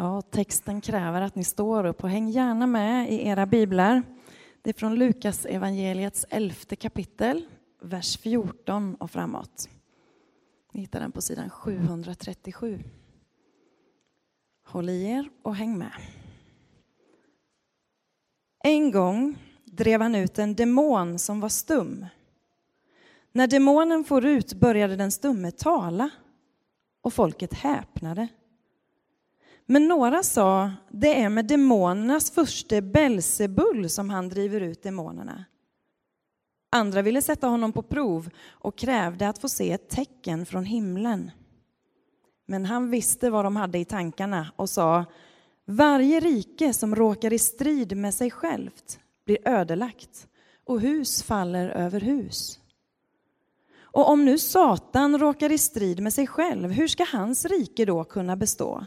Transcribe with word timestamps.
Ja, 0.00 0.22
texten 0.22 0.80
kräver 0.80 1.20
att 1.20 1.34
ni 1.34 1.44
står 1.44 1.84
upp 1.86 2.04
och 2.04 2.10
häng 2.10 2.28
gärna 2.28 2.66
med 2.66 3.12
i 3.12 3.26
era 3.26 3.46
biblar. 3.46 4.02
Det 4.62 4.70
är 4.70 4.74
från 4.74 4.94
Lukas 4.94 5.46
evangeliets 5.46 6.26
elfte 6.30 6.76
kapitel, 6.76 7.46
vers 7.82 8.18
14 8.18 8.94
och 8.94 9.10
framåt. 9.10 9.68
Ni 10.72 10.80
hittar 10.80 11.00
den 11.00 11.12
på 11.12 11.20
sidan 11.20 11.50
737. 11.50 12.82
Håll 14.64 14.88
i 14.88 15.04
er 15.04 15.28
och 15.42 15.56
häng 15.56 15.78
med. 15.78 15.92
En 18.64 18.90
gång 18.90 19.38
drev 19.64 20.00
han 20.00 20.14
ut 20.14 20.38
en 20.38 20.54
demon 20.54 21.18
som 21.18 21.40
var 21.40 21.48
stum. 21.48 22.06
När 23.32 23.46
demonen 23.46 24.04
for 24.04 24.24
ut 24.24 24.52
började 24.52 24.96
den 24.96 25.12
stumme 25.12 25.50
tala 25.50 26.10
och 27.00 27.12
folket 27.12 27.54
häpnade. 27.54 28.28
Men 29.70 29.88
några 29.88 30.22
sa, 30.22 30.70
det 30.90 31.20
är 31.20 31.28
med 31.28 31.46
demonernas 31.46 32.30
furste 32.30 32.82
Belsebul 32.82 33.90
som 33.90 34.10
han 34.10 34.28
driver 34.28 34.60
ut 34.60 34.82
demonerna. 34.82 35.44
Andra 36.70 37.02
ville 37.02 37.22
sätta 37.22 37.46
honom 37.46 37.72
på 37.72 37.82
prov 37.82 38.30
och 38.48 38.78
krävde 38.78 39.28
att 39.28 39.38
få 39.38 39.48
se 39.48 39.72
ett 39.72 39.88
tecken 39.88 40.46
från 40.46 40.64
himlen. 40.64 41.30
Men 42.46 42.64
han 42.64 42.90
visste 42.90 43.30
vad 43.30 43.44
de 43.44 43.56
hade 43.56 43.78
i 43.78 43.84
tankarna 43.84 44.52
och 44.56 44.70
sa, 44.70 45.04
varje 45.64 46.20
rike 46.20 46.72
som 46.72 46.96
råkar 46.96 47.32
i 47.32 47.38
strid 47.38 47.96
med 47.96 48.14
sig 48.14 48.30
självt 48.30 49.00
blir 49.24 49.48
ödelagt 49.48 50.28
och 50.64 50.80
hus 50.80 51.22
faller 51.22 51.68
över 51.68 52.00
hus. 52.00 52.60
Och 53.80 54.10
om 54.10 54.24
nu 54.24 54.38
Satan 54.38 55.18
råkar 55.18 55.52
i 55.52 55.58
strid 55.58 56.00
med 56.00 56.12
sig 56.12 56.26
själv, 56.26 56.70
hur 56.70 56.88
ska 56.88 57.04
hans 57.04 57.44
rike 57.44 57.84
då 57.84 58.04
kunna 58.04 58.36
bestå? 58.36 58.86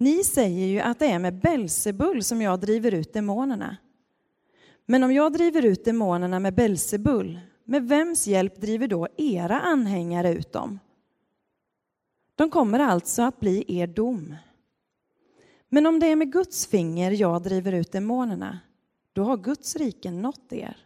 Ni 0.00 0.24
säger 0.24 0.66
ju 0.66 0.80
att 0.80 0.98
det 0.98 1.06
är 1.06 1.18
med 1.18 1.34
Belsebull 1.34 2.22
som 2.22 2.42
jag 2.42 2.60
driver 2.60 2.94
ut 2.94 3.12
demonerna. 3.12 3.76
Men 4.86 5.04
om 5.04 5.12
jag 5.12 5.32
driver 5.32 5.64
ut 5.64 5.84
demonerna 5.84 6.40
med 6.40 6.54
Belsebull, 6.54 7.40
med 7.64 7.88
vems 7.88 8.26
hjälp 8.26 8.60
driver 8.60 8.88
då 8.88 9.08
era 9.16 9.60
anhängare 9.60 10.32
ut 10.32 10.52
dem? 10.52 10.78
De 12.34 12.50
kommer 12.50 12.78
alltså 12.78 13.22
att 13.22 13.40
bli 13.40 13.64
er 13.66 13.86
dom. 13.86 14.34
Men 15.68 15.86
om 15.86 16.00
det 16.00 16.06
är 16.06 16.16
med 16.16 16.32
Guds 16.32 16.66
finger 16.66 17.10
jag 17.10 17.42
driver 17.42 17.72
ut 17.72 17.92
demonerna, 17.92 18.58
då 19.12 19.24
har 19.24 19.36
Guds 19.36 19.76
rike 19.76 20.10
nått 20.10 20.52
er. 20.52 20.76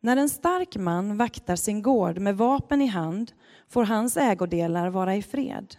När 0.00 0.16
en 0.16 0.28
stark 0.28 0.76
man 0.76 1.16
vaktar 1.16 1.56
sin 1.56 1.82
gård 1.82 2.18
med 2.18 2.36
vapen 2.36 2.82
i 2.82 2.86
hand 2.86 3.32
får 3.68 3.84
hans 3.84 4.16
ägodelar 4.16 4.88
vara 4.90 5.16
i 5.16 5.22
fred. 5.22 5.76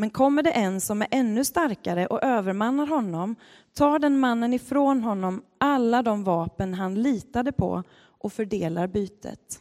Men 0.00 0.10
kommer 0.10 0.42
det 0.42 0.50
en 0.50 0.80
som 0.80 1.02
är 1.02 1.08
ännu 1.10 1.44
starkare 1.44 2.06
och 2.06 2.22
övermannar 2.22 2.86
honom 2.86 3.36
tar 3.72 3.98
den 3.98 4.18
mannen 4.18 4.52
ifrån 4.52 5.02
honom 5.02 5.42
alla 5.58 6.02
de 6.02 6.24
vapen 6.24 6.74
han 6.74 7.02
litade 7.02 7.52
på 7.52 7.82
och 7.94 8.32
fördelar 8.32 8.86
bytet. 8.86 9.60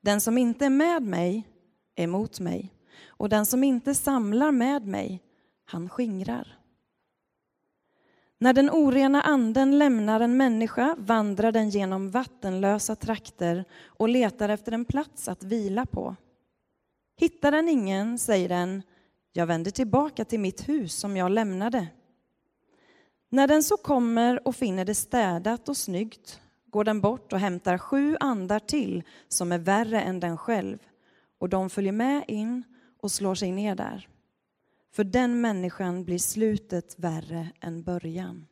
Den 0.00 0.20
som 0.20 0.38
inte 0.38 0.66
är 0.66 0.70
med 0.70 1.02
mig 1.02 1.48
är 1.94 2.06
mot 2.06 2.40
mig 2.40 2.72
och 3.06 3.28
den 3.28 3.46
som 3.46 3.64
inte 3.64 3.94
samlar 3.94 4.52
med 4.52 4.86
mig, 4.86 5.22
han 5.64 5.88
skingrar. 5.88 6.58
När 8.38 8.52
den 8.52 8.70
orena 8.70 9.22
anden 9.22 9.78
lämnar 9.78 10.20
en 10.20 10.36
människa 10.36 10.96
vandrar 10.98 11.52
den 11.52 11.70
genom 11.70 12.10
vattenlösa 12.10 12.96
trakter 12.96 13.64
och 13.86 14.08
letar 14.08 14.48
efter 14.48 14.72
en 14.72 14.84
plats 14.84 15.28
att 15.28 15.42
vila 15.42 15.86
på. 15.86 16.16
Hittar 17.22 17.50
den 17.52 17.68
ingen 17.68 18.18
säger 18.18 18.48
den, 18.48 18.82
jag 19.32 19.46
vänder 19.46 19.70
tillbaka 19.70 20.24
till 20.24 20.40
mitt 20.40 20.68
hus 20.68 20.94
som 20.94 21.16
jag 21.16 21.30
lämnade. 21.30 21.88
När 23.28 23.48
den 23.48 23.62
så 23.62 23.76
kommer 23.76 24.48
och 24.48 24.56
finner 24.56 24.84
det 24.84 24.94
städat 24.94 25.68
och 25.68 25.76
snyggt 25.76 26.40
går 26.66 26.84
den 26.84 27.00
bort 27.00 27.32
och 27.32 27.38
hämtar 27.38 27.78
sju 27.78 28.16
andar 28.20 28.58
till 28.58 29.02
som 29.28 29.52
är 29.52 29.58
värre 29.58 30.00
än 30.00 30.20
den 30.20 30.36
själv 30.36 30.78
och 31.38 31.48
de 31.48 31.70
följer 31.70 31.92
med 31.92 32.24
in 32.28 32.64
och 33.00 33.12
slår 33.12 33.34
sig 33.34 33.52
ner 33.52 33.74
där. 33.74 34.08
För 34.92 35.04
den 35.04 35.40
människan 35.40 36.04
blir 36.04 36.18
slutet 36.18 36.98
värre 36.98 37.48
än 37.60 37.82
början. 37.82 38.46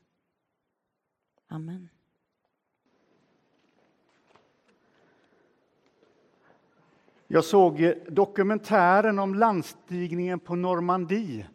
Amen. 1.48 1.88
Jag 7.32 7.44
såg 7.44 7.92
dokumentären 8.08 9.18
om 9.18 9.34
landstigningen 9.34 10.40
på 10.40 10.56
Normandie. 10.56 11.46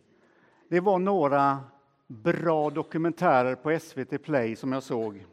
Det 0.69 0.79
var 0.79 0.99
några 0.99 1.59
bra 2.07 2.69
dokumentärer 2.69 3.55
på 3.55 3.79
SVT 3.79 4.23
Play 4.23 4.55
som 4.55 4.71
jag 4.71 4.83
såg. 4.83 5.25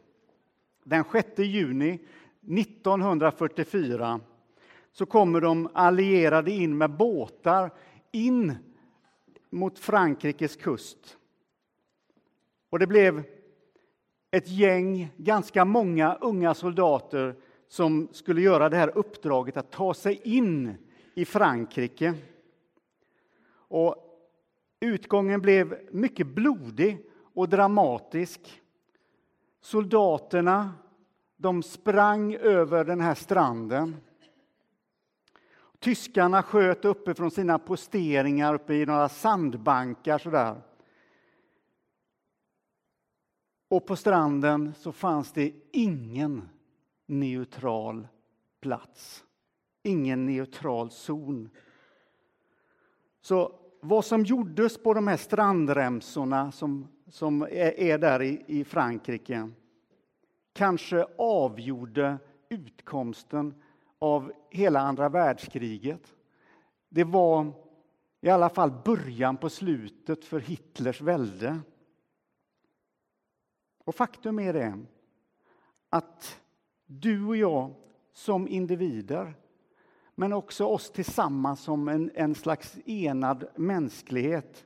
Den 0.83 1.03
6 1.11 1.39
juni 1.39 1.99
1944 2.41 4.19
så 4.91 5.05
kommer 5.05 5.41
de 5.41 5.69
allierade 5.73 6.51
in 6.51 6.77
med 6.77 6.91
båtar 6.97 7.71
in 8.11 8.55
mot 9.49 9.79
Frankrikes 9.79 10.55
kust. 10.55 11.17
Och 12.69 12.79
det 12.79 12.87
blev 12.87 13.23
ett 14.31 14.47
gäng, 14.47 15.11
ganska 15.17 15.65
många 15.65 16.15
unga 16.21 16.53
soldater 16.53 17.35
som 17.73 18.07
skulle 18.11 18.41
göra 18.41 18.69
det 18.69 18.77
här 18.77 18.97
uppdraget 18.97 19.57
att 19.57 19.71
ta 19.71 19.93
sig 19.93 20.21
in 20.23 20.77
i 21.13 21.25
Frankrike. 21.25 22.13
Och 23.53 23.95
utgången 24.79 25.41
blev 25.41 25.79
mycket 25.91 26.27
blodig 26.27 27.05
och 27.33 27.49
dramatisk. 27.49 28.61
Soldaterna 29.61 30.73
de 31.37 31.63
sprang 31.63 32.35
över 32.35 32.85
den 32.85 33.01
här 33.01 33.15
stranden. 33.15 33.95
Tyskarna 35.79 36.43
sköt 36.43 36.85
uppe 36.85 37.13
från 37.13 37.31
sina 37.31 37.59
posteringar 37.59 38.53
uppe 38.53 38.73
i 38.73 38.85
några 38.85 39.09
sandbankar. 39.09 40.17
Sådär. 40.17 40.61
Och 43.67 43.85
på 43.85 43.95
stranden 43.95 44.73
så 44.77 44.91
fanns 44.91 45.31
det 45.31 45.53
ingen 45.71 46.49
neutral 47.05 48.07
plats. 48.59 49.23
Ingen 49.83 50.25
neutral 50.25 50.91
zon. 50.91 51.49
Så 53.21 53.59
vad 53.81 54.05
som 54.05 54.23
gjordes 54.23 54.83
på 54.83 54.93
de 54.93 55.07
här 55.07 55.17
strandremsorna 55.17 56.51
som, 56.51 56.87
som 57.07 57.41
är, 57.41 57.79
är 57.79 57.97
där 57.97 58.21
i, 58.21 58.43
i 58.47 58.63
Frankrike 58.63 59.49
kanske 60.53 61.05
avgjorde 61.17 62.17
utkomsten 62.49 63.61
av 63.99 64.33
hela 64.49 64.79
andra 64.79 65.09
världskriget. 65.09 66.15
Det 66.89 67.03
var 67.03 67.51
i 68.21 68.29
alla 68.29 68.49
fall 68.49 68.71
början 68.85 69.37
på 69.37 69.49
slutet 69.49 70.25
för 70.25 70.39
Hitlers 70.39 71.01
välde. 71.01 71.59
Och 73.85 73.95
faktum 73.95 74.39
är 74.39 74.53
det 74.53 74.79
att 75.89 76.41
du 76.99 77.25
och 77.25 77.37
jag 77.37 77.73
som 78.13 78.47
individer 78.47 79.33
men 80.15 80.33
också 80.33 80.65
oss 80.65 80.91
tillsammans 80.91 81.61
som 81.61 81.87
en, 81.87 82.11
en 82.15 82.35
slags 82.35 82.77
enad 82.85 83.45
mänsklighet. 83.55 84.65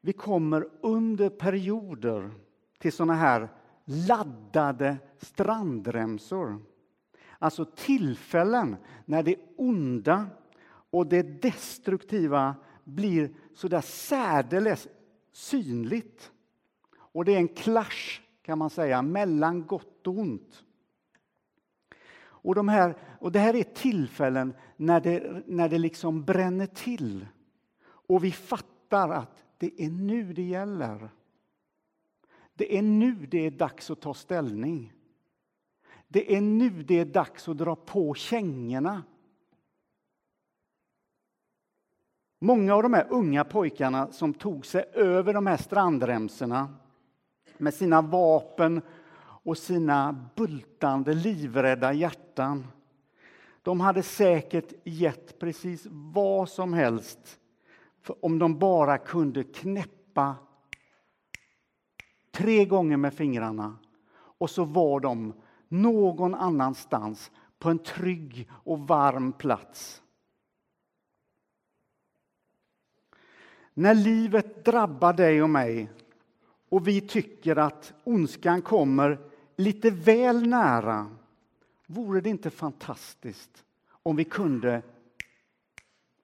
Vi 0.00 0.12
kommer 0.12 0.68
under 0.80 1.28
perioder 1.28 2.30
till 2.78 2.92
såna 2.92 3.14
här 3.14 3.48
laddade 3.84 4.96
strandremsor. 5.18 6.62
Alltså 7.38 7.64
tillfällen 7.64 8.76
när 9.04 9.22
det 9.22 9.36
onda 9.56 10.26
och 10.90 11.06
det 11.06 11.42
destruktiva 11.42 12.54
blir 12.84 13.34
så 13.54 13.68
där 13.68 13.80
särdeles 13.80 14.88
synligt. 15.32 16.32
Och 16.96 17.24
det 17.24 17.34
är 17.34 17.38
en 17.38 17.48
clash, 17.48 18.20
kan 18.42 18.58
man 18.58 18.70
säga, 18.70 19.02
mellan 19.02 19.66
gott 19.66 20.06
och 20.06 20.18
ont. 20.18 20.64
Och, 22.42 22.54
de 22.54 22.68
här, 22.68 22.96
och 23.20 23.32
det 23.32 23.38
här 23.38 23.56
är 23.56 23.64
tillfällen 23.64 24.54
när 24.76 25.00
det, 25.00 25.42
när 25.46 25.68
det 25.68 25.78
liksom 25.78 26.24
bränner 26.24 26.66
till. 26.66 27.26
Och 27.82 28.24
vi 28.24 28.32
fattar 28.32 29.08
att 29.08 29.44
det 29.58 29.82
är 29.82 29.90
nu 29.90 30.32
det 30.32 30.42
gäller. 30.42 31.10
Det 32.54 32.78
är 32.78 32.82
nu 32.82 33.26
det 33.30 33.46
är 33.46 33.50
dags 33.50 33.90
att 33.90 34.00
ta 34.00 34.14
ställning. 34.14 34.92
Det 36.08 36.36
är 36.36 36.40
nu 36.40 36.70
det 36.82 36.98
är 36.98 37.04
dags 37.04 37.48
att 37.48 37.58
dra 37.58 37.76
på 37.76 38.14
kängorna. 38.14 39.02
Många 42.38 42.74
av 42.74 42.82
de 42.82 42.94
här 42.94 43.06
unga 43.10 43.44
pojkarna 43.44 44.12
som 44.12 44.34
tog 44.34 44.66
sig 44.66 44.84
över 44.92 45.34
de 45.34 45.46
här 45.46 45.56
strandremsorna 45.56 46.74
med 47.58 47.74
sina 47.74 48.02
vapen 48.02 48.82
och 49.48 49.58
sina 49.58 50.30
bultande, 50.34 51.14
livrädda 51.14 51.92
hjärtan. 51.92 52.66
De 53.62 53.80
hade 53.80 54.02
säkert 54.02 54.72
gett 54.84 55.38
precis 55.38 55.86
vad 55.90 56.48
som 56.48 56.72
helst 56.72 57.40
För 58.00 58.24
om 58.24 58.38
de 58.38 58.58
bara 58.58 58.98
kunde 58.98 59.44
knäppa 59.44 60.36
tre 62.30 62.64
gånger 62.64 62.96
med 62.96 63.14
fingrarna 63.14 63.76
och 64.38 64.50
så 64.50 64.64
var 64.64 65.00
de 65.00 65.34
någon 65.68 66.34
annanstans 66.34 67.30
på 67.58 67.70
en 67.70 67.78
trygg 67.78 68.50
och 68.52 68.78
varm 68.78 69.32
plats. 69.32 70.02
När 73.74 73.94
livet 73.94 74.64
drabbar 74.64 75.12
dig 75.12 75.42
och 75.42 75.50
mig 75.50 75.90
och 76.68 76.88
vi 76.88 77.00
tycker 77.00 77.56
att 77.56 77.92
ondskan 78.04 78.62
kommer 78.62 79.27
lite 79.58 79.90
väl 79.90 80.48
nära 80.48 81.10
vore 81.86 82.20
det 82.20 82.30
inte 82.30 82.50
fantastiskt 82.50 83.64
om 83.90 84.16
vi 84.16 84.24
kunde 84.24 84.82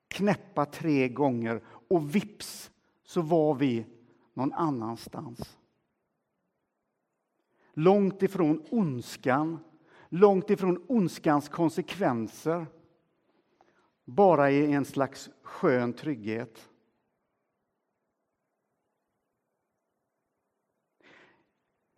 knäppa 0.09 0.67
tre 0.67 1.09
gånger 1.09 1.63
och 1.89 2.15
vips 2.15 2.71
så 3.05 3.23
var 3.23 3.55
vi 3.55 3.87
någon 4.35 4.53
annanstans. 4.53 5.59
Långt 7.73 8.23
ifrån 8.23 8.63
ondskan, 8.71 9.59
långt 10.09 10.51
ifrån 10.51 10.85
ondskans 10.89 11.49
konsekvenser. 11.49 12.67
Bara 14.05 14.51
i 14.51 14.73
en 14.73 14.85
slags 14.85 15.31
skön 15.43 15.93
trygghet. 15.93 16.69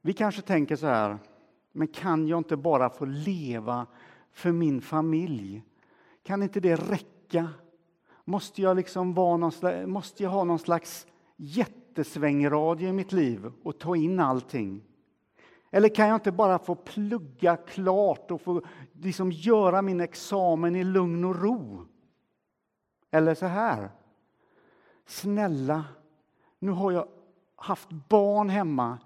Vi 0.06 0.12
kanske 0.12 0.42
tänker 0.42 0.76
så 0.76 0.86
här, 0.86 1.18
men 1.72 1.88
kan 1.88 2.28
jag 2.28 2.38
inte 2.38 2.56
bara 2.56 2.90
få 2.90 3.04
leva 3.04 3.86
för 4.32 4.52
min 4.52 4.80
familj? 4.80 5.62
Kan 6.22 6.42
inte 6.42 6.60
det 6.60 6.76
räcka? 6.76 7.48
Måste 8.24 8.62
jag, 8.62 8.76
liksom 8.76 9.14
vara 9.14 9.36
någon 9.36 9.52
slags, 9.52 9.86
måste 9.86 10.22
jag 10.22 10.30
ha 10.30 10.44
någon 10.44 10.58
slags 10.58 11.06
jättesvängradie 11.36 12.88
i 12.88 12.92
mitt 12.92 13.12
liv 13.12 13.52
och 13.62 13.78
ta 13.78 13.96
in 13.96 14.20
allting? 14.20 14.82
Eller 15.70 15.88
kan 15.88 16.08
jag 16.08 16.16
inte 16.16 16.32
bara 16.32 16.58
få 16.58 16.74
plugga 16.74 17.56
klart 17.56 18.30
och 18.30 18.40
få 18.40 18.62
liksom 18.92 19.32
göra 19.32 19.82
min 19.82 20.00
examen 20.00 20.76
i 20.76 20.84
lugn 20.84 21.24
och 21.24 21.42
ro? 21.42 21.86
Eller 23.10 23.34
så 23.34 23.46
här. 23.46 23.90
Snälla, 25.06 25.84
nu 26.58 26.70
har 26.70 26.92
jag 26.92 27.08
haft 27.56 27.88
barn 27.90 28.48
hemma 28.48 28.98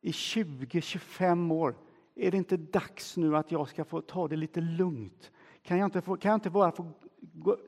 i 0.00 0.10
20-25 0.10 1.52
år. 1.52 1.76
Är 2.14 2.30
det 2.30 2.36
inte 2.36 2.56
dags 2.56 3.16
nu 3.16 3.36
att 3.36 3.52
jag 3.52 3.68
ska 3.68 3.84
få 3.84 4.00
ta 4.00 4.28
det 4.28 4.36
lite 4.36 4.60
lugnt? 4.60 5.32
Kan 5.62 5.78
jag 5.78 5.86
inte, 5.86 6.00
få, 6.00 6.16
kan 6.16 6.30
jag 6.30 6.36
inte 6.36 6.50
bara 6.50 6.72
få 6.72 6.92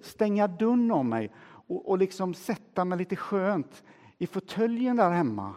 stänga 0.01 0.49
dörren 0.49 0.91
om 0.91 1.09
mig 1.09 1.33
och, 1.43 1.89
och 1.89 1.99
liksom 1.99 2.35
sätta 2.35 2.85
mig 2.85 2.99
lite 2.99 3.17
skönt 3.17 3.85
i 4.19 4.27
fåtöljen 4.27 4.97
där 4.97 5.11
hemma? 5.11 5.55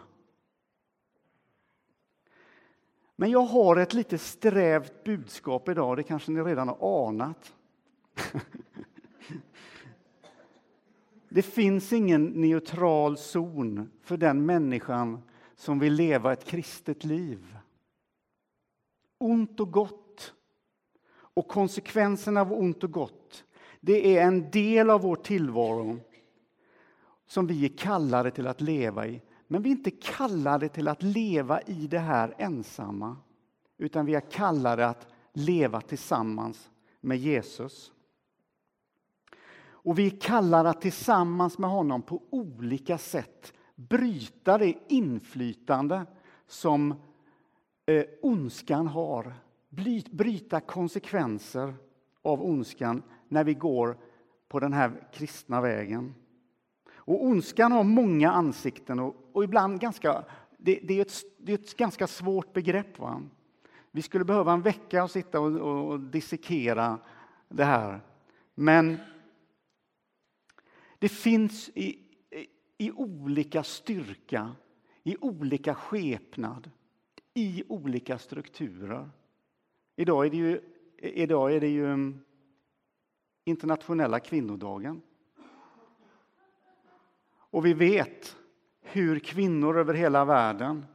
Men 3.16 3.30
jag 3.30 3.44
har 3.44 3.76
ett 3.76 3.94
lite 3.94 4.18
strävt 4.18 5.04
budskap 5.04 5.68
idag, 5.68 5.96
det 5.96 6.02
kanske 6.02 6.30
ni 6.30 6.40
redan 6.40 6.68
har 6.68 7.08
anat. 7.08 7.54
Det 11.28 11.42
finns 11.42 11.92
ingen 11.92 12.24
neutral 12.24 13.16
zon 13.16 13.90
för 14.02 14.16
den 14.16 14.46
människan 14.46 15.22
som 15.64 15.78
vill 15.78 15.92
leva 15.92 16.32
ett 16.32 16.44
kristet 16.44 17.04
liv. 17.04 17.56
Ont 19.18 19.60
och 19.60 19.72
gott 19.72 20.34
och 21.14 21.48
konsekvenserna 21.48 22.40
av 22.40 22.52
ont 22.52 22.84
och 22.84 22.90
gott, 22.90 23.44
det 23.80 24.16
är 24.18 24.26
en 24.26 24.50
del 24.50 24.90
av 24.90 25.00
vår 25.00 25.16
tillvaro 25.16 26.00
som 27.26 27.46
vi 27.46 27.64
är 27.64 27.76
kallade 27.76 28.30
till 28.30 28.46
att 28.46 28.60
leva 28.60 29.06
i. 29.06 29.22
Men 29.46 29.62
vi 29.62 29.68
är 29.70 29.72
inte 29.76 29.90
kallade 29.90 30.68
till 30.68 30.88
att 30.88 31.02
leva 31.02 31.60
i 31.60 31.86
det 31.86 31.98
här 31.98 32.34
ensamma, 32.38 33.16
utan 33.78 34.06
vi 34.06 34.14
är 34.14 34.30
kallade 34.30 34.86
att 34.86 35.06
leva 35.32 35.80
tillsammans 35.80 36.70
med 37.00 37.18
Jesus. 37.18 37.92
Och 39.66 39.98
vi 39.98 40.06
är 40.06 40.20
kallade 40.20 40.70
att 40.70 40.80
tillsammans 40.80 41.58
med 41.58 41.70
honom 41.70 42.02
på 42.02 42.22
olika 42.30 42.98
sätt 42.98 43.52
bryta 43.74 44.58
det 44.58 44.74
inflytande 44.88 46.06
som 46.46 46.94
eh, 47.86 48.04
ondskan 48.22 48.86
har. 48.86 49.34
Bryta 50.10 50.60
konsekvenser 50.60 51.74
av 52.22 52.42
ondskan 52.42 53.02
när 53.28 53.44
vi 53.44 53.54
går 53.54 53.98
på 54.48 54.60
den 54.60 54.72
här 54.72 55.08
kristna 55.12 55.60
vägen. 55.60 56.14
Och 56.94 57.24
ondskan 57.24 57.72
har 57.72 57.84
många 57.84 58.32
ansikten 58.32 58.98
och, 58.98 59.30
och 59.32 59.44
ibland 59.44 59.80
ganska... 59.80 60.24
Det, 60.58 60.80
det, 60.82 60.98
är 60.98 61.02
ett, 61.02 61.14
det, 61.38 61.52
är 61.52 61.58
ett, 61.58 61.76
ganska 61.76 62.06
svårt 62.06 62.52
begrepp. 62.52 62.98
Va? 62.98 63.22
Vi 63.90 64.02
skulle 64.02 64.24
behöva 64.24 64.52
en 64.52 64.62
vecka 64.62 65.02
att 65.02 65.10
sitta 65.10 65.40
och, 65.40 65.56
och, 65.56 65.90
och 65.90 66.00
dissekera 66.00 66.98
det 67.48 67.64
här. 67.64 68.00
Men 68.54 68.96
det 70.98 71.08
finns 71.08 71.68
i, 71.74 72.03
i 72.78 72.90
olika 72.90 73.62
styrka, 73.62 74.56
i 75.02 75.16
olika 75.20 75.74
skepnad, 75.74 76.70
i 77.34 77.64
olika 77.68 78.18
strukturer. 78.18 79.10
Idag 79.96 80.26
är 80.26 80.30
det 80.30 80.36
ju, 80.36 80.60
idag 80.98 81.54
är 81.54 81.60
det 81.60 81.68
ju 81.68 81.86
mm, 81.86 82.20
internationella 83.44 84.20
kvinnodagen. 84.20 85.02
Och 87.36 87.66
vi 87.66 87.74
vet 87.74 88.36
hur 88.80 89.18
kvinnor 89.18 89.78
över 89.78 89.94
hela 89.94 90.24
världen 90.24 90.86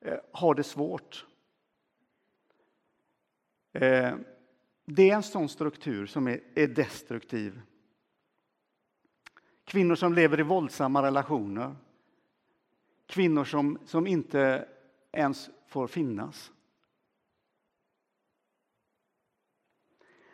eh, 0.00 0.18
har 0.32 0.54
det 0.54 0.64
svårt. 0.64 1.26
Eh, 3.72 4.14
det 4.84 5.10
är 5.10 5.14
en 5.14 5.22
sån 5.22 5.48
struktur 5.48 6.06
som 6.06 6.28
är 6.28 6.66
destruktiv. 6.66 7.60
Kvinnor 9.68 9.94
som 9.94 10.14
lever 10.14 10.40
i 10.40 10.42
våldsamma 10.42 11.02
relationer. 11.02 11.76
Kvinnor 13.06 13.44
som, 13.44 13.78
som 13.84 14.06
inte 14.06 14.68
ens 15.12 15.50
får 15.66 15.86
finnas. 15.86 16.52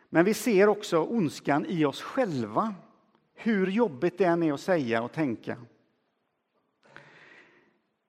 Men 0.09 0.25
vi 0.25 0.33
ser 0.33 0.67
också 0.67 1.03
ondskan 1.03 1.65
i 1.65 1.85
oss 1.85 2.01
själva, 2.01 2.75
hur 3.33 3.67
jobbigt 3.67 4.17
det 4.17 4.25
än 4.25 4.43
är 4.43 4.53
att 4.53 4.61
säga 4.61 5.03
och 5.03 5.11
tänka. 5.11 5.57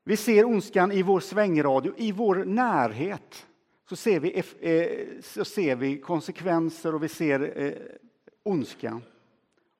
Vi 0.04 0.16
ser 0.16 0.44
ondskan 0.44 0.92
i 0.92 1.02
vår 1.02 1.20
svängradio, 1.20 1.94
i 1.96 2.12
vår 2.12 2.44
närhet. 2.44 3.46
Så 3.88 3.96
ser 3.96 4.20
vi, 4.20 4.42
eh, 4.60 5.20
så 5.22 5.44
ser 5.44 5.76
vi 5.76 6.00
konsekvenser 6.00 6.94
och 6.94 7.02
vi 7.02 7.08
ser 7.08 7.62
eh, 7.62 7.72
ondskan. 8.42 9.02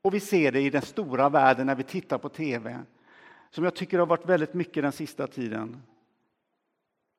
Och 0.06 0.14
vi 0.14 0.20
ser 0.20 0.52
det 0.52 0.60
i 0.60 0.70
den 0.70 0.82
stora 0.82 1.28
världen 1.28 1.66
när 1.66 1.74
vi 1.74 1.82
tittar 1.82 2.18
på 2.18 2.28
tv, 2.28 2.82
som 3.50 3.64
jag 3.64 3.74
tycker 3.74 3.98
har 3.98 4.06
varit 4.06 4.26
väldigt 4.26 4.54
mycket 4.54 4.82
den 4.82 4.92
sista 4.92 5.26
tiden. 5.26 5.82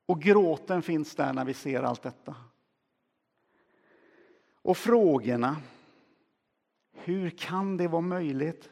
Och 0.06 0.22
gråten 0.22 0.82
finns 0.82 1.16
där 1.16 1.34
när 1.34 1.46
vi 1.46 1.54
ser 1.54 1.84
allt 1.84 2.02
detta. 2.02 2.36
Och 4.54 4.78
frågorna. 4.78 5.56
Hur 6.92 7.30
kan 7.30 7.78
det 7.78 7.88
vara 7.88 8.02
möjligt? 8.02 8.70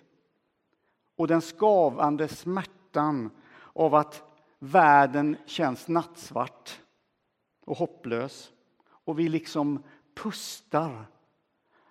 Och 1.16 1.28
den 1.28 1.42
skavande 1.42 2.28
smärtan 2.28 3.30
av 3.74 3.96
att 3.96 4.24
världen 4.60 5.38
känns 5.46 5.88
nattsvart 5.88 6.82
och 7.66 7.78
hopplös. 7.78 8.52
Och 8.88 9.20
vi 9.20 9.30
liksom 9.30 9.84
pustar. 10.14 11.06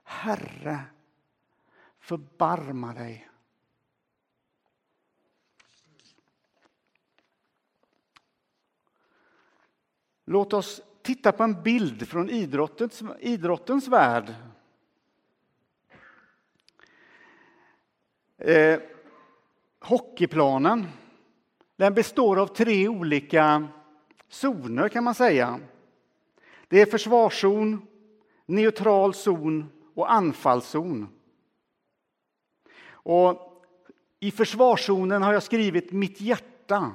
Herre, 0.05 0.81
Förbarma 2.05 2.95
dig. 2.95 3.29
Låt 10.25 10.53
oss 10.53 10.83
titta 11.03 11.33
på 11.33 11.43
en 11.43 11.63
bild 11.63 12.09
från 12.09 12.31
idrottens, 12.31 13.03
idrottens 13.21 13.89
värld. 13.89 14.35
Eh, 18.39 18.81
hockeyplanen 19.81 20.89
den 21.77 21.95
består 21.95 22.39
av 22.41 22.47
tre 22.47 22.89
olika 22.89 23.69
zoner 24.29 24.89
kan 24.89 25.05
man 25.05 25.15
säga. 25.15 25.61
Det 26.69 26.81
är 26.81 26.87
försvarszon, 26.87 27.87
neutral 28.47 29.15
zon 29.15 29.71
och 29.95 30.13
anfallszon. 30.13 31.09
Och 33.05 33.63
I 34.21 34.31
försvarszonen 34.31 35.23
har 35.23 35.33
jag 35.33 35.43
skrivit 35.43 35.93
mitt 35.93 36.21
hjärta. 36.21 36.93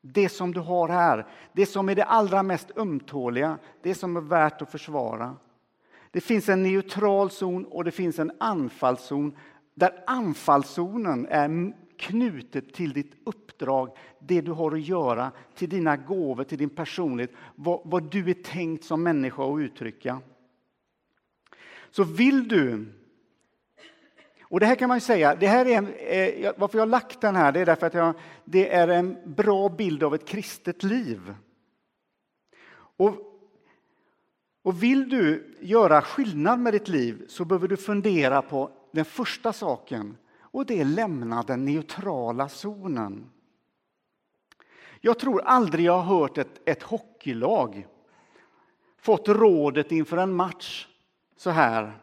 Det 0.00 0.28
som 0.28 0.54
du 0.54 0.60
har 0.60 0.88
här, 0.88 1.26
det 1.52 1.66
som 1.66 1.88
är 1.88 1.94
det 1.94 2.04
allra 2.04 2.42
mest 2.42 2.70
ömtåliga, 2.76 3.58
det 3.82 3.94
som 3.94 4.16
är 4.16 4.20
värt 4.20 4.62
att 4.62 4.70
försvara. 4.70 5.36
Det 6.10 6.20
finns 6.20 6.48
en 6.48 6.62
neutral 6.62 7.30
zon 7.30 7.64
och 7.64 7.84
det 7.84 7.90
finns 7.90 8.18
en 8.18 8.32
anfallszon 8.40 9.36
där 9.74 10.04
anfallszonen 10.06 11.26
är 11.30 11.72
knutet 11.98 12.74
till 12.74 12.92
ditt 12.92 13.12
uppdrag, 13.24 13.96
det 14.18 14.40
du 14.40 14.52
har 14.52 14.72
att 14.72 14.86
göra, 14.86 15.32
till 15.54 15.68
dina 15.68 15.96
gåvor, 15.96 16.44
till 16.44 16.58
din 16.58 16.70
personlighet, 16.70 17.32
vad, 17.54 17.80
vad 17.84 18.10
du 18.10 18.30
är 18.30 18.34
tänkt 18.34 18.84
som 18.84 19.02
människa 19.02 19.54
att 19.54 19.60
uttrycka. 19.60 20.20
Så 21.90 22.04
vill 22.04 22.48
du 22.48 22.92
och 24.50 24.60
det 24.60 24.66
här 24.66 24.74
kan 24.74 24.88
man 24.88 25.00
säga, 25.00 25.34
det 25.34 25.46
här 25.46 25.66
är 25.66 25.78
en, 25.78 25.94
eh, 25.94 26.52
varför 26.56 26.78
jag 26.78 26.82
har 26.82 26.90
lagt 26.90 27.20
den 27.20 27.36
här, 27.36 27.52
det 27.52 27.60
är 27.60 27.66
därför 27.66 27.86
att 27.86 27.94
jag, 27.94 28.14
det 28.44 28.74
är 28.74 28.88
en 28.88 29.16
bra 29.24 29.68
bild 29.68 30.02
av 30.02 30.14
ett 30.14 30.28
kristet 30.28 30.82
liv. 30.82 31.34
Och, 32.72 33.14
och 34.62 34.82
vill 34.82 35.08
du 35.08 35.56
göra 35.60 36.02
skillnad 36.02 36.58
med 36.58 36.72
ditt 36.72 36.88
liv 36.88 37.24
så 37.28 37.44
behöver 37.44 37.68
du 37.68 37.76
fundera 37.76 38.42
på 38.42 38.70
den 38.92 39.04
första 39.04 39.52
saken 39.52 40.16
och 40.40 40.66
det 40.66 40.80
är 40.80 40.84
lämna 40.84 41.42
den 41.42 41.64
neutrala 41.64 42.48
zonen. 42.48 43.30
Jag 45.00 45.18
tror 45.18 45.40
aldrig 45.40 45.84
jag 45.84 46.00
har 46.00 46.18
hört 46.18 46.38
ett, 46.38 46.68
ett 46.68 46.82
hockeylag 46.82 47.86
fått 49.00 49.28
rådet 49.28 49.92
inför 49.92 50.16
en 50.16 50.32
match 50.32 50.88
så 51.36 51.50
här. 51.50 51.98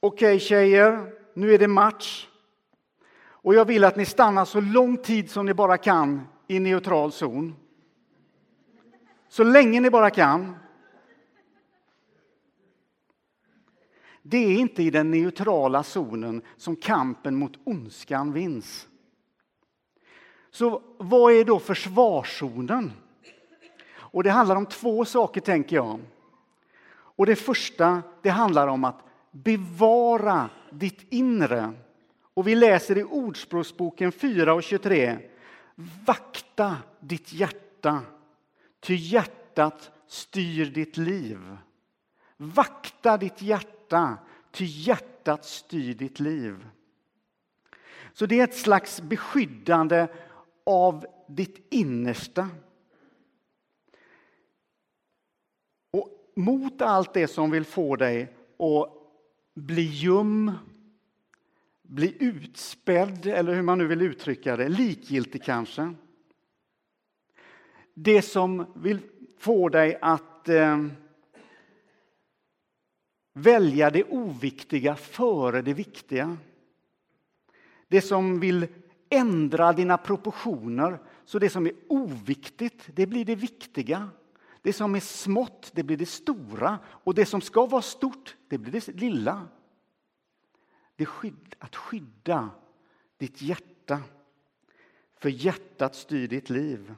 Okej 0.00 0.40
tjejer, 0.40 1.12
nu 1.34 1.54
är 1.54 1.58
det 1.58 1.68
match. 1.68 2.28
Och 3.18 3.54
jag 3.54 3.64
vill 3.64 3.84
att 3.84 3.96
ni 3.96 4.04
stannar 4.04 4.44
så 4.44 4.60
lång 4.60 4.96
tid 4.96 5.30
som 5.30 5.46
ni 5.46 5.54
bara 5.54 5.78
kan 5.78 6.28
i 6.46 6.60
neutral 6.60 7.12
zon. 7.12 7.54
Så 9.28 9.44
länge 9.44 9.80
ni 9.80 9.90
bara 9.90 10.10
kan. 10.10 10.56
Det 14.22 14.36
är 14.36 14.58
inte 14.58 14.82
i 14.82 14.90
den 14.90 15.10
neutrala 15.10 15.82
zonen 15.82 16.42
som 16.56 16.76
kampen 16.76 17.36
mot 17.36 17.52
ondskan 17.64 18.32
vinns. 18.32 18.88
Så 20.50 20.82
vad 20.98 21.32
är 21.32 21.44
då 21.44 21.58
försvarszonen? 21.58 22.92
Och 23.94 24.22
det 24.22 24.30
handlar 24.30 24.56
om 24.56 24.66
två 24.66 25.04
saker, 25.04 25.40
tänker 25.40 25.76
jag. 25.76 26.00
Och 26.88 27.26
det 27.26 27.36
första, 27.36 28.02
det 28.22 28.30
handlar 28.30 28.68
om 28.68 28.84
att 28.84 29.02
bevara 29.44 30.50
ditt 30.70 31.12
inre. 31.12 31.72
Och 32.34 32.48
vi 32.48 32.54
läser 32.54 32.98
i 32.98 33.04
Ordspråksboken 33.04 34.12
4 34.12 34.54
och 34.54 34.62
23. 34.62 35.18
Vakta 36.06 36.76
ditt 37.00 37.32
hjärta, 37.32 38.02
ty 38.80 38.94
hjärtat 38.94 39.90
styr 40.06 40.64
ditt 40.64 40.96
liv. 40.96 41.56
Vakta 42.36 43.16
ditt 43.16 43.42
hjärta, 43.42 44.18
ty 44.50 44.64
hjärtat 44.64 45.44
styr 45.44 45.94
ditt 45.94 46.20
liv. 46.20 46.66
Så 48.12 48.26
det 48.26 48.40
är 48.40 48.44
ett 48.44 48.56
slags 48.56 49.00
beskyddande 49.00 50.06
av 50.64 51.06
ditt 51.28 51.66
innersta. 51.70 52.48
Och 55.90 56.08
mot 56.36 56.82
allt 56.82 57.14
det 57.14 57.28
som 57.28 57.50
vill 57.50 57.64
få 57.64 57.96
dig 57.96 58.22
att 58.58 58.95
bli 59.56 59.82
ljum, 59.82 60.52
bli 61.82 62.16
utspädd, 62.20 63.26
eller 63.26 63.54
hur 63.54 63.62
man 63.62 63.78
nu 63.78 63.86
vill 63.86 64.02
uttrycka 64.02 64.56
det, 64.56 64.68
likgiltig 64.68 65.44
kanske. 65.44 65.94
Det 67.94 68.22
som 68.22 68.66
vill 68.74 68.98
få 69.38 69.68
dig 69.68 69.98
att 70.00 70.48
eh, 70.48 70.86
välja 73.32 73.90
det 73.90 74.04
oviktiga 74.04 74.96
före 74.96 75.62
det 75.62 75.74
viktiga. 75.74 76.36
Det 77.88 78.00
som 78.00 78.40
vill 78.40 78.66
ändra 79.10 79.72
dina 79.72 79.98
proportioner 79.98 80.98
så 81.24 81.38
det 81.38 81.50
som 81.50 81.66
är 81.66 81.72
oviktigt, 81.88 82.88
det 82.94 83.06
blir 83.06 83.24
det 83.24 83.34
viktiga. 83.34 84.08
Det 84.66 84.72
som 84.72 84.94
är 84.94 85.00
smått, 85.00 85.70
det 85.74 85.82
blir 85.82 85.96
det 85.96 86.06
stora 86.06 86.78
och 86.86 87.14
det 87.14 87.26
som 87.26 87.40
ska 87.40 87.66
vara 87.66 87.82
stort, 87.82 88.36
det 88.48 88.58
blir 88.58 88.72
det 88.72 88.88
lilla. 88.88 89.48
Det 90.96 91.04
är 91.04 91.06
skydd, 91.06 91.54
att 91.58 91.76
skydda 91.76 92.50
ditt 93.18 93.42
hjärta, 93.42 94.00
för 95.14 95.28
hjärtat 95.28 95.94
styr 95.94 96.28
ditt 96.28 96.50
liv. 96.50 96.94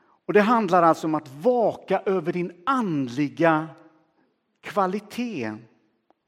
Och 0.00 0.32
Det 0.32 0.40
handlar 0.40 0.82
alltså 0.82 1.06
om 1.06 1.14
att 1.14 1.28
vaka 1.28 1.98
över 1.98 2.32
din 2.32 2.62
andliga 2.66 3.68
kvalitet. 4.60 5.54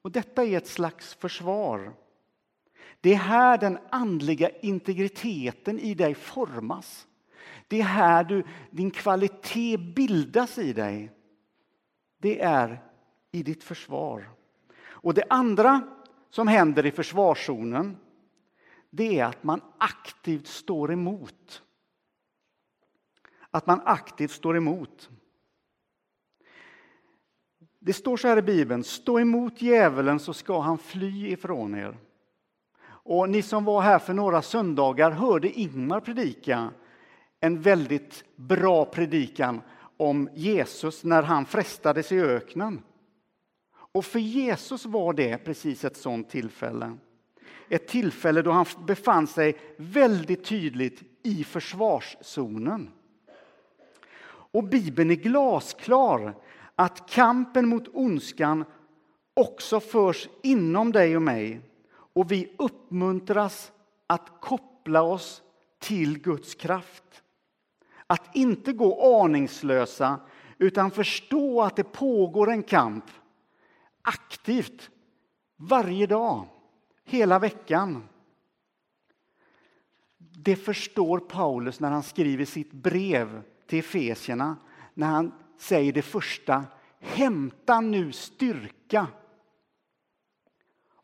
Och 0.02 0.10
Detta 0.10 0.44
är 0.44 0.56
ett 0.56 0.68
slags 0.68 1.14
försvar. 1.14 1.92
Det 3.00 3.12
är 3.12 3.16
här 3.16 3.58
den 3.58 3.78
andliga 3.90 4.50
integriteten 4.50 5.78
i 5.78 5.94
dig 5.94 6.14
formas. 6.14 7.06
Det 7.70 7.80
är 7.80 7.84
här 7.84 8.24
du, 8.24 8.44
din 8.70 8.90
kvalitet 8.90 9.76
bildas 9.76 10.58
i 10.58 10.72
dig. 10.72 11.12
Det 12.18 12.40
är 12.40 12.82
i 13.32 13.42
ditt 13.42 13.64
försvar. 13.64 14.30
Och 14.82 15.14
det 15.14 15.24
andra 15.28 15.82
som 16.30 16.48
händer 16.48 16.86
i 16.86 16.90
försvarszonen 16.90 17.96
det 18.90 19.18
är 19.18 19.24
att 19.24 19.44
man 19.44 19.60
aktivt 19.78 20.46
står 20.46 20.92
emot. 20.92 21.62
Att 23.50 23.66
man 23.66 23.80
aktivt 23.84 24.30
står 24.30 24.56
emot. 24.56 25.10
Det 27.78 27.92
står 27.92 28.16
så 28.16 28.28
här 28.28 28.36
i 28.36 28.42
Bibeln, 28.42 28.84
stå 28.84 29.20
emot 29.20 29.62
djävulen 29.62 30.18
så 30.18 30.34
ska 30.34 30.60
han 30.60 30.78
fly 30.78 31.28
ifrån 31.28 31.74
er. 31.74 31.98
Och 32.82 33.30
ni 33.30 33.42
som 33.42 33.64
var 33.64 33.80
här 33.80 33.98
för 33.98 34.14
några 34.14 34.42
söndagar 34.42 35.10
hörde 35.10 35.60
Ingmar 35.60 36.00
predika 36.00 36.72
en 37.40 37.61
väldigt 37.61 38.25
bra 38.37 38.85
predikan 38.85 39.61
om 39.97 40.28
Jesus 40.35 41.04
när 41.04 41.23
han 41.23 41.47
frestades 41.47 42.12
i 42.12 42.20
öknen. 42.20 42.82
Och 43.92 44.04
för 44.04 44.18
Jesus 44.18 44.87
var 44.87 45.12
det 45.12 45.38
precis 45.38 45.85
ett 45.85 45.97
sådant 45.97 46.30
tillfälle. 46.30 46.97
Ett 47.68 47.88
tillfälle 47.88 48.42
då 48.42 48.50
han 48.50 48.66
befann 48.87 49.26
sig 49.26 49.56
väldigt 49.76 50.44
tydligt 50.44 51.02
i 51.23 51.44
försvarszonen. 51.44 52.90
Och 54.52 54.64
Bibeln 54.64 55.11
är 55.11 55.14
glasklar 55.14 56.35
att 56.76 57.11
kampen 57.11 57.68
mot 57.68 57.88
ondskan 57.92 58.64
också 59.35 59.80
förs 59.80 60.28
inom 60.42 60.92
dig 60.92 61.16
och 61.16 61.23
mig. 61.23 61.61
Och 61.90 62.32
vi 62.32 62.54
uppmuntras 62.59 63.73
att 64.06 64.40
koppla 64.40 65.02
oss 65.02 65.42
till 65.78 66.18
Guds 66.18 66.54
kraft. 66.54 67.23
Att 68.10 68.36
inte 68.36 68.72
gå 68.72 69.22
aningslösa 69.22 70.20
utan 70.58 70.90
förstå 70.90 71.62
att 71.62 71.76
det 71.76 71.84
pågår 71.84 72.50
en 72.50 72.62
kamp 72.62 73.04
aktivt 74.02 74.90
varje 75.56 76.06
dag, 76.06 76.46
hela 77.04 77.38
veckan. 77.38 78.08
Det 80.18 80.56
förstår 80.56 81.18
Paulus 81.18 81.80
när 81.80 81.90
han 81.90 82.02
skriver 82.02 82.44
sitt 82.44 82.72
brev 82.72 83.42
till 83.66 83.78
Efesierna 83.78 84.56
när 84.94 85.06
han 85.06 85.32
säger 85.58 85.92
det 85.92 86.02
första 86.02 86.64
Hämta 86.98 87.80
nu 87.80 88.12
styrka 88.12 89.06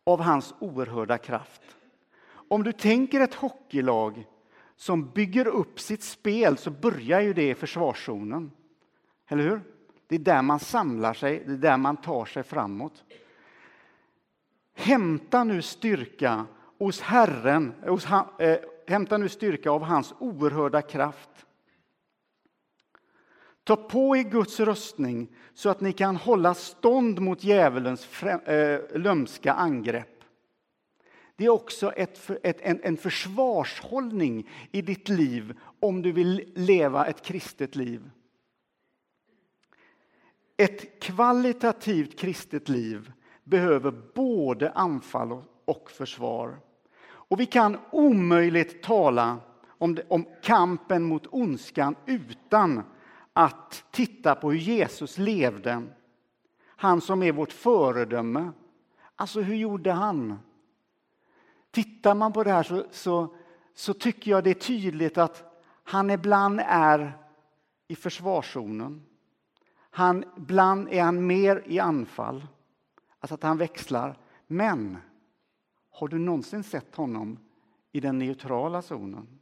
av 0.03 0.21
hans 0.21 0.53
oerhörda 0.59 1.17
kraft. 1.17 1.61
Om 2.27 2.63
du 2.63 2.71
tänker 2.71 3.19
ett 3.19 3.33
hockeylag 3.33 4.25
som 4.77 5.09
bygger 5.09 5.47
upp 5.47 5.79
sitt 5.79 6.03
spel 6.03 6.57
så 6.57 6.71
börjar 6.71 7.21
ju 7.21 7.33
det 7.33 7.49
i 7.49 7.55
försvarszonen. 7.55 8.51
Eller 9.27 9.43
hur? 9.43 9.61
Det 10.07 10.15
är 10.15 10.19
där 10.19 10.41
man 10.41 10.59
samlar 10.59 11.13
sig, 11.13 11.43
det 11.45 11.53
är 11.53 11.57
där 11.57 11.77
man 11.77 11.97
tar 11.97 12.25
sig 12.25 12.43
framåt. 12.43 13.03
Hämta 14.73 15.43
nu 15.43 15.61
styrka 15.61 16.45
hos 16.79 17.01
Herren, 17.01 17.73
hos, 17.87 18.07
eh, 18.39 18.59
hämta 18.87 19.17
nu 19.17 19.29
styrka 19.29 19.71
av 19.71 19.83
hans 19.83 20.13
oerhörda 20.19 20.81
kraft. 20.81 21.29
Ta 23.63 23.75
på 23.75 24.17
er 24.17 24.23
Guds 24.23 24.59
röstning 24.59 25.27
så 25.53 25.69
att 25.69 25.81
ni 25.81 25.93
kan 25.93 26.15
hålla 26.15 26.53
stånd 26.53 27.19
mot 27.19 27.43
djävulens 27.43 28.23
eh, 28.23 28.81
lömska 28.95 29.53
angrepp. 29.53 30.16
Det 31.37 31.45
är 31.45 31.49
också 31.49 31.91
ett, 31.91 32.29
ett, 32.43 32.61
en, 32.61 32.79
en 32.83 32.97
försvarshållning 32.97 34.49
i 34.71 34.81
ditt 34.81 35.09
liv 35.09 35.59
om 35.79 36.01
du 36.01 36.11
vill 36.11 36.51
leva 36.55 37.05
ett 37.05 37.21
kristet 37.21 37.75
liv. 37.75 38.09
Ett 40.57 41.03
kvalitativt 41.03 42.19
kristet 42.19 42.69
liv 42.69 43.11
behöver 43.43 43.91
både 44.15 44.71
anfall 44.71 45.43
och 45.65 45.91
försvar. 45.91 46.57
Och 47.03 47.39
vi 47.39 47.45
kan 47.45 47.77
omöjligt 47.91 48.83
tala 48.83 49.37
om, 49.67 49.95
det, 49.95 50.03
om 50.07 50.25
kampen 50.43 51.03
mot 51.03 51.27
ondskan 51.31 51.95
utan 52.05 52.83
att 53.33 53.83
titta 53.91 54.35
på 54.35 54.51
hur 54.51 54.59
Jesus 54.59 55.17
levde. 55.17 55.83
Han 56.65 57.01
som 57.01 57.23
är 57.23 57.31
vårt 57.31 57.51
föredöme, 57.51 58.51
Alltså, 59.19 59.41
hur 59.41 59.55
gjorde 59.55 59.91
han? 59.91 60.39
Tittar 61.77 62.15
man 62.15 62.33
på 62.33 62.43
det 62.43 62.51
här 62.51 62.63
så, 62.63 62.85
så, 62.91 63.35
så 63.73 63.93
tycker 63.93 64.31
jag 64.31 64.43
det 64.43 64.49
är 64.49 64.53
tydligt 64.53 65.17
att 65.17 65.43
han 65.83 66.09
ibland 66.09 66.59
är 66.65 67.17
i 67.87 67.95
försvarszonen. 67.95 69.05
Han, 69.77 70.25
ibland 70.37 70.89
är 70.89 71.03
han 71.03 71.27
mer 71.27 71.63
i 71.65 71.79
anfall, 71.79 72.47
alltså 73.19 73.33
att 73.33 73.43
han 73.43 73.57
växlar. 73.57 74.17
Men 74.47 74.97
har 75.89 76.07
du 76.07 76.19
någonsin 76.19 76.63
sett 76.63 76.95
honom 76.95 77.39
i 77.91 77.99
den 77.99 78.19
neutrala 78.19 78.81
zonen? 78.81 79.39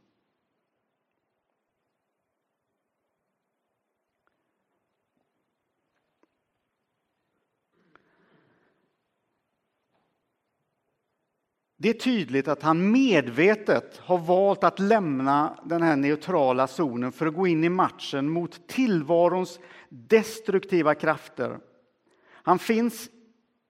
Det 11.76 11.88
är 11.88 11.94
tydligt 11.94 12.48
att 12.48 12.62
han 12.62 12.90
medvetet 12.90 13.96
har 13.96 14.18
valt 14.18 14.64
att 14.64 14.78
lämna 14.78 15.58
den 15.64 15.82
här 15.82 15.96
neutrala 15.96 16.66
zonen 16.66 17.12
för 17.12 17.26
att 17.26 17.34
gå 17.34 17.46
in 17.46 17.64
i 17.64 17.68
matchen 17.68 18.28
mot 18.28 18.68
tillvarons 18.68 19.60
destruktiva 19.88 20.94
krafter. 20.94 21.58
Han 22.30 22.58
finns 22.58 23.10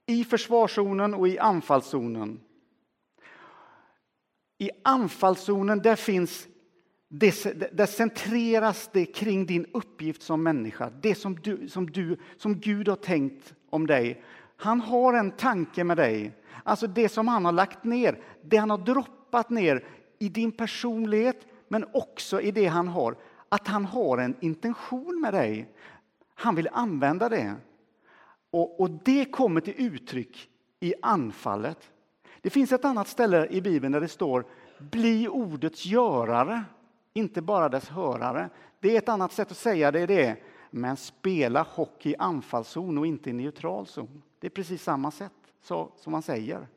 i 0.06 0.25
försvarszonen 0.25 1.14
och 1.14 1.28
i 1.28 1.38
anfallszonen. 1.38 2.40
I 4.58 4.70
anfallszonen 4.84 5.78
där 5.78 5.96
finns 5.96 6.48
där 7.08 7.86
centreras 7.86 8.90
det 8.92 9.04
kring 9.04 9.46
din 9.46 9.66
uppgift 9.72 10.22
som 10.22 10.42
människa, 10.42 10.90
det 11.02 11.14
som, 11.14 11.34
du, 11.34 11.68
som, 11.68 11.90
du, 11.90 12.16
som 12.38 12.60
Gud 12.60 12.88
har 12.88 12.96
tänkt 12.96 13.54
om 13.70 13.86
dig. 13.86 14.22
Han 14.56 14.80
har 14.80 15.14
en 15.14 15.30
tanke 15.30 15.84
med 15.84 15.96
dig. 15.96 16.32
Alltså 16.64 16.86
det 16.86 17.08
som 17.08 17.28
han 17.28 17.44
har 17.44 17.52
lagt 17.52 17.84
ner, 17.84 18.18
det 18.42 18.56
han 18.56 18.70
har 18.70 18.78
droppat 18.78 19.50
ner 19.50 19.84
i 20.18 20.28
din 20.28 20.52
personlighet 20.52 21.46
men 21.68 21.84
också 21.92 22.40
i 22.40 22.50
det 22.50 22.66
han 22.66 22.88
har. 22.88 23.16
Att 23.48 23.68
han 23.68 23.84
har 23.84 24.18
en 24.18 24.36
intention 24.40 25.20
med 25.20 25.34
dig. 25.34 25.68
Han 26.34 26.54
vill 26.54 26.68
använda 26.72 27.28
det. 27.28 27.54
Och, 28.50 28.80
och 28.80 28.90
det 28.90 29.25
kommer 29.25 29.60
till 29.60 29.75
uttryck 29.76 30.48
i 30.80 30.94
anfallet. 31.02 31.90
Det 32.40 32.50
finns 32.50 32.72
ett 32.72 32.84
annat 32.84 33.08
ställe 33.08 33.46
i 33.46 33.60
Bibeln 33.60 33.92
där 33.92 34.00
det 34.00 34.08
står 34.08 34.44
bli 34.78 35.28
ordets 35.28 35.86
görare, 35.86 36.64
inte 37.12 37.42
bara 37.42 37.68
dess 37.68 37.88
hörare. 37.88 38.50
Det 38.80 38.94
är 38.94 38.98
ett 38.98 39.08
annat 39.08 39.32
sätt 39.32 39.50
att 39.50 39.56
säga 39.56 39.90
det. 39.90 40.06
det 40.06 40.36
men 40.70 40.96
spela 40.96 41.62
hockey 41.62 42.10
i 42.10 42.16
anfallszon 42.16 42.98
och 42.98 43.06
inte 43.06 43.30
i 43.30 43.32
neutral 43.32 43.86
zon. 43.86 44.22
Det 44.38 44.46
är 44.46 44.50
precis 44.50 44.82
samma 44.82 45.10
sätt 45.10 45.32
så, 45.66 45.92
som 45.96 46.12
man 46.12 46.23
säger. 46.23 46.68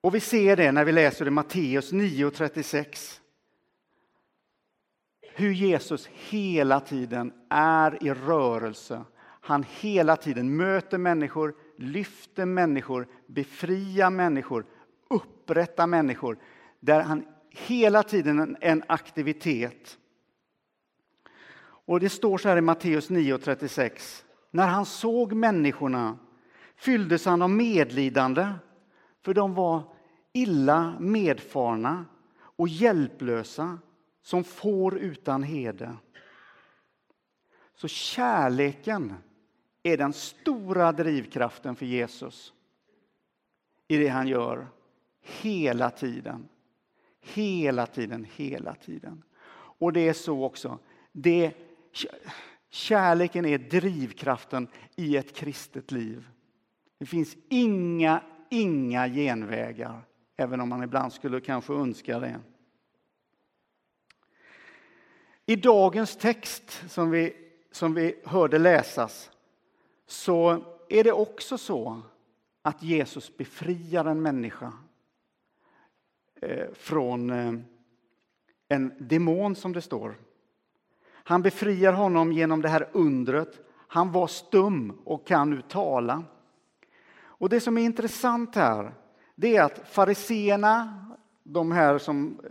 Och 0.00 0.14
vi 0.14 0.20
ser 0.20 0.56
det 0.56 0.72
när 0.72 0.84
vi 0.84 0.92
läser 0.92 1.26
i 1.26 1.30
Matteus 1.30 1.92
9.36. 1.92 3.20
Hur 5.34 5.52
Jesus 5.52 6.06
hela 6.06 6.80
tiden 6.80 7.32
är 7.48 8.04
i 8.04 8.10
rörelse. 8.10 9.04
Han 9.24 9.64
hela 9.80 10.16
tiden 10.16 10.56
möter 10.56 10.98
människor, 10.98 11.54
lyfter 11.78 12.46
människor, 12.46 13.08
befriar 13.26 14.10
människor, 14.10 14.66
upprättar 15.10 15.86
människor. 15.86 16.38
Där 16.80 17.00
han 17.00 17.26
hela 17.50 18.02
tiden 18.02 18.56
en 18.60 18.82
aktivitet. 18.86 19.98
Och 21.84 22.00
det 22.00 22.08
står 22.08 22.38
så 22.38 22.48
här 22.48 22.56
i 22.56 22.60
Matteus 22.60 23.10
9.36. 23.10 24.24
När 24.50 24.66
han 24.66 24.86
såg 24.86 25.32
människorna 25.32 26.18
fylldes 26.76 27.24
han 27.24 27.42
av 27.42 27.50
medlidande, 27.50 28.48
för 29.22 29.34
de 29.34 29.54
var 29.54 29.82
illa 30.32 30.94
medfarna 31.00 32.04
och 32.34 32.68
hjälplösa 32.68 33.78
som 34.22 34.44
får 34.44 34.98
utan 34.98 35.42
hede. 35.42 35.96
Så 37.74 37.88
kärleken 37.88 39.14
är 39.82 39.96
den 39.96 40.12
stora 40.12 40.92
drivkraften 40.92 41.76
för 41.76 41.86
Jesus 41.86 42.52
i 43.88 43.96
det 43.96 44.08
han 44.08 44.28
gör 44.28 44.66
hela 45.20 45.90
tiden. 45.90 46.48
Hela 47.20 47.86
tiden, 47.86 48.26
hela 48.34 48.74
tiden. 48.74 49.22
Och 49.54 49.92
det 49.92 50.08
är 50.08 50.12
så 50.12 50.44
också. 50.44 50.78
Det 51.12 51.52
Kärleken 52.70 53.44
är 53.44 53.58
drivkraften 53.58 54.68
i 54.96 55.16
ett 55.16 55.36
kristet 55.36 55.90
liv. 55.90 56.28
Det 56.98 57.06
finns 57.06 57.36
inga, 57.48 58.22
inga 58.50 59.08
genvägar, 59.08 60.00
även 60.36 60.60
om 60.60 60.68
man 60.68 60.82
ibland 60.82 61.12
skulle 61.12 61.40
kanske 61.40 61.72
önska 61.72 62.18
det. 62.18 62.40
I 65.46 65.56
dagens 65.56 66.16
text 66.16 66.84
som 66.88 67.10
vi, 67.10 67.36
som 67.70 67.94
vi 67.94 68.20
hörde 68.24 68.58
läsas 68.58 69.30
så 70.06 70.64
är 70.88 71.04
det 71.04 71.12
också 71.12 71.58
så 71.58 72.00
att 72.62 72.82
Jesus 72.82 73.36
befriar 73.36 74.04
en 74.04 74.22
människa 74.22 74.72
eh, 76.40 76.72
från 76.72 77.30
eh, 77.30 77.52
en 78.68 78.92
demon, 78.98 79.56
som 79.56 79.72
det 79.72 79.82
står. 79.82 80.16
Han 81.24 81.42
befriar 81.42 81.92
honom 81.92 82.32
genom 82.32 82.62
det 82.62 82.68
här 82.68 82.88
undret. 82.92 83.60
Han 83.88 84.12
var 84.12 84.26
stum 84.26 84.98
och 85.04 85.26
kan 85.26 85.50
nu 85.50 85.62
tala. 85.62 86.24
Och 87.20 87.48
det 87.48 87.60
som 87.60 87.78
är 87.78 87.82
intressant 87.82 88.54
här, 88.54 88.94
det 89.34 89.56
är 89.56 89.62
att 89.62 89.88
fariseerna, 89.88 91.04
de 91.42 91.72
här 91.72 91.98
som 91.98 92.40
eh, 92.44 92.50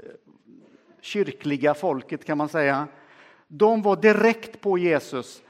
kyrkliga 1.02 1.74
folket 1.74 2.26
kan 2.26 2.38
man 2.38 2.50
säga, 2.50 2.88
de 3.48 3.82
var 3.82 3.96
direkt 3.96 4.62
på 4.62 4.78
Jesus. 4.78 5.42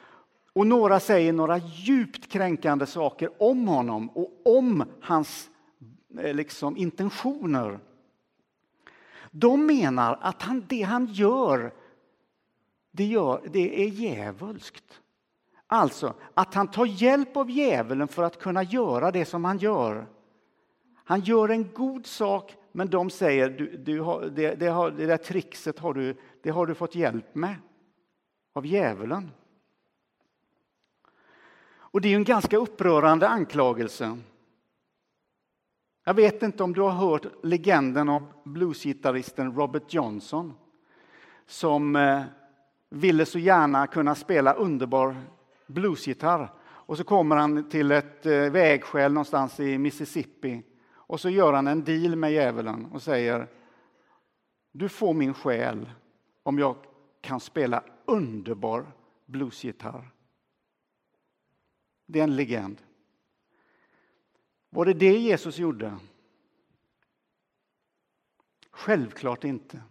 Och 0.54 0.68
några 0.68 1.00
säger 1.00 1.34
några 1.34 1.58
djupt 1.58 2.32
kränkande 2.32 2.86
saker 2.86 3.30
om 3.40 3.68
honom 3.68 4.10
och 4.10 4.58
om 4.60 4.84
hans 5.02 5.50
eh, 6.20 6.34
liksom, 6.34 6.78
intentioner. 6.78 7.80
De 9.32 9.66
menar 9.66 10.20
att 10.22 10.42
han, 10.42 10.66
det 10.68 10.82
han 10.82 11.06
gör 11.06 11.74
det, 12.92 13.06
gör, 13.06 13.42
det 13.52 13.84
är 13.84 13.88
djävulskt. 13.88 15.02
Alltså 15.68 16.14
att 16.34 16.54
han 16.54 16.68
tar 16.68 16.86
hjälp 16.86 17.38
av 17.38 17.50
djävulen 17.50 18.08
för 18.08 18.24
att 18.24 18.40
kunna 18.40 18.64
göra 18.64 19.12
det 19.12 19.26
som 19.26 19.46
han 19.46 19.58
gör. 19.58 20.08
Han 20.94 21.20
gör 21.22 21.50
en 21.50 21.74
god 21.74 22.06
sak, 22.06 22.56
men 22.72 22.90
de 22.90 23.10
säger 23.10 23.50
du, 23.50 23.78
du 23.78 24.00
har, 24.00 24.22
det, 24.22 24.56
det, 24.56 24.68
har, 24.68 24.92
det 24.92 25.06
där 25.06 25.18
trickset 25.18 25.80
har 25.80 25.94
du, 25.94 26.16
det 26.44 26.50
har 26.50 26.66
du 26.66 26.74
fått 26.74 26.96
hjälp 26.96 27.36
med 27.36 27.56
av 28.54 28.66
djävulen. 28.66 29.32
Och 31.74 32.02
det 32.02 32.10
är 32.10 32.16
en 32.16 32.24
ganska 32.24 32.58
upprörande 32.58 33.28
anklagelse. 33.28 34.18
Jag 36.04 36.14
vet 36.14 36.44
inte 36.44 36.64
om 36.64 36.74
du 36.74 36.82
har 36.82 36.92
hört 36.92 37.26
legenden 37.44 38.10
om 38.10 38.28
bluesgitarristen 38.44 39.56
Robert 39.56 39.94
Johnson 39.94 40.54
som 41.46 41.96
eh, 41.96 42.24
ville 42.94 43.26
så 43.26 43.40
gärna 43.40 43.88
kunna 43.88 44.16
spela 44.16 44.54
underbar 44.54 45.16
bluesgitarr. 45.68 46.54
Och 46.64 46.98
så 46.98 47.04
kommer 47.04 47.36
han 47.36 47.70
till 47.70 47.92
ett 47.92 48.26
eh, 48.26 48.52
vägskäl 48.52 49.14
någonstans 49.14 49.60
i 49.60 49.78
Mississippi 49.78 50.64
och 50.90 51.20
så 51.20 51.30
gör 51.30 51.54
han 51.54 51.68
en 51.68 51.84
deal 51.84 52.16
med 52.16 52.32
djävulen 52.32 52.86
och 52.86 53.02
säger 53.02 53.48
Du 54.72 54.90
får 54.90 55.14
min 55.14 55.34
själ 55.34 55.90
om 56.44 56.60
jag 56.60 56.76
kan 57.22 57.40
spela 57.40 57.84
underbar 58.06 58.86
bluesgitarr. 59.26 60.12
Det 62.06 62.20
är 62.20 62.24
en 62.24 62.36
legend. 62.36 62.82
Var 64.70 64.86
det 64.86 64.94
det 64.94 65.18
Jesus 65.18 65.58
gjorde? 65.58 65.98
Självklart 68.72 69.44
inte. 69.44 69.82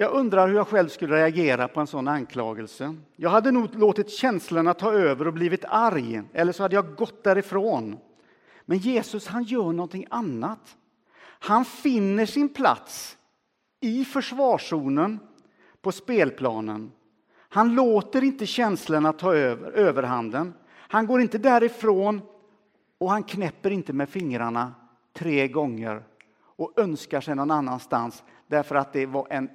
Jag 0.00 0.12
undrar 0.12 0.48
hur 0.48 0.54
jag 0.54 0.68
själv 0.68 0.88
skulle 0.88 1.16
reagera 1.16 1.68
på 1.68 1.80
en 1.80 1.86
sån 1.86 2.08
anklagelse. 2.08 2.96
Jag 3.16 3.30
hade 3.30 3.50
nog 3.50 3.74
låtit 3.74 4.10
känslorna 4.10 4.74
ta 4.74 4.92
över 4.92 5.26
och 5.26 5.32
blivit 5.32 5.64
arg, 5.68 6.22
eller 6.32 6.52
så 6.52 6.62
hade 6.62 6.74
jag 6.74 6.94
gått 6.94 7.24
därifrån. 7.24 7.96
Men 8.64 8.78
Jesus 8.78 9.26
han 9.26 9.42
gör 9.42 9.72
någonting 9.72 10.06
annat. 10.10 10.76
Han 11.20 11.64
finner 11.64 12.26
sin 12.26 12.48
plats 12.48 13.18
i 13.80 14.04
försvarszonen 14.04 15.18
på 15.82 15.92
spelplanen. 15.92 16.92
Han 17.48 17.74
låter 17.74 18.24
inte 18.24 18.46
känslorna 18.46 19.12
ta 19.12 19.34
över 19.34 19.72
överhanden. 19.72 20.54
Han 20.72 21.06
går 21.06 21.20
inte 21.20 21.38
därifrån 21.38 22.20
och 22.98 23.10
han 23.10 23.22
knäpper 23.22 23.70
inte 23.70 23.92
med 23.92 24.08
fingrarna 24.08 24.74
tre 25.12 25.48
gånger 25.48 26.02
och 26.56 26.72
önskar 26.76 27.20
sig 27.20 27.34
någon 27.34 27.50
annanstans 27.50 28.22
därför 28.46 28.74
att 28.74 28.92
det 28.92 29.06
var 29.06 29.26
en 29.30 29.50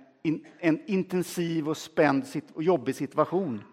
en 0.59 0.89
intensiv 0.89 1.69
och 1.69 1.77
spänd 1.77 2.25
och 2.53 2.63
jobbig 2.63 2.95
situation. 2.95 3.63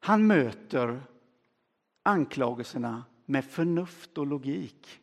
Han 0.00 0.26
möter 0.26 1.02
anklagelserna 2.02 3.04
med 3.26 3.44
förnuft 3.44 4.18
och 4.18 4.26
logik. 4.26 5.00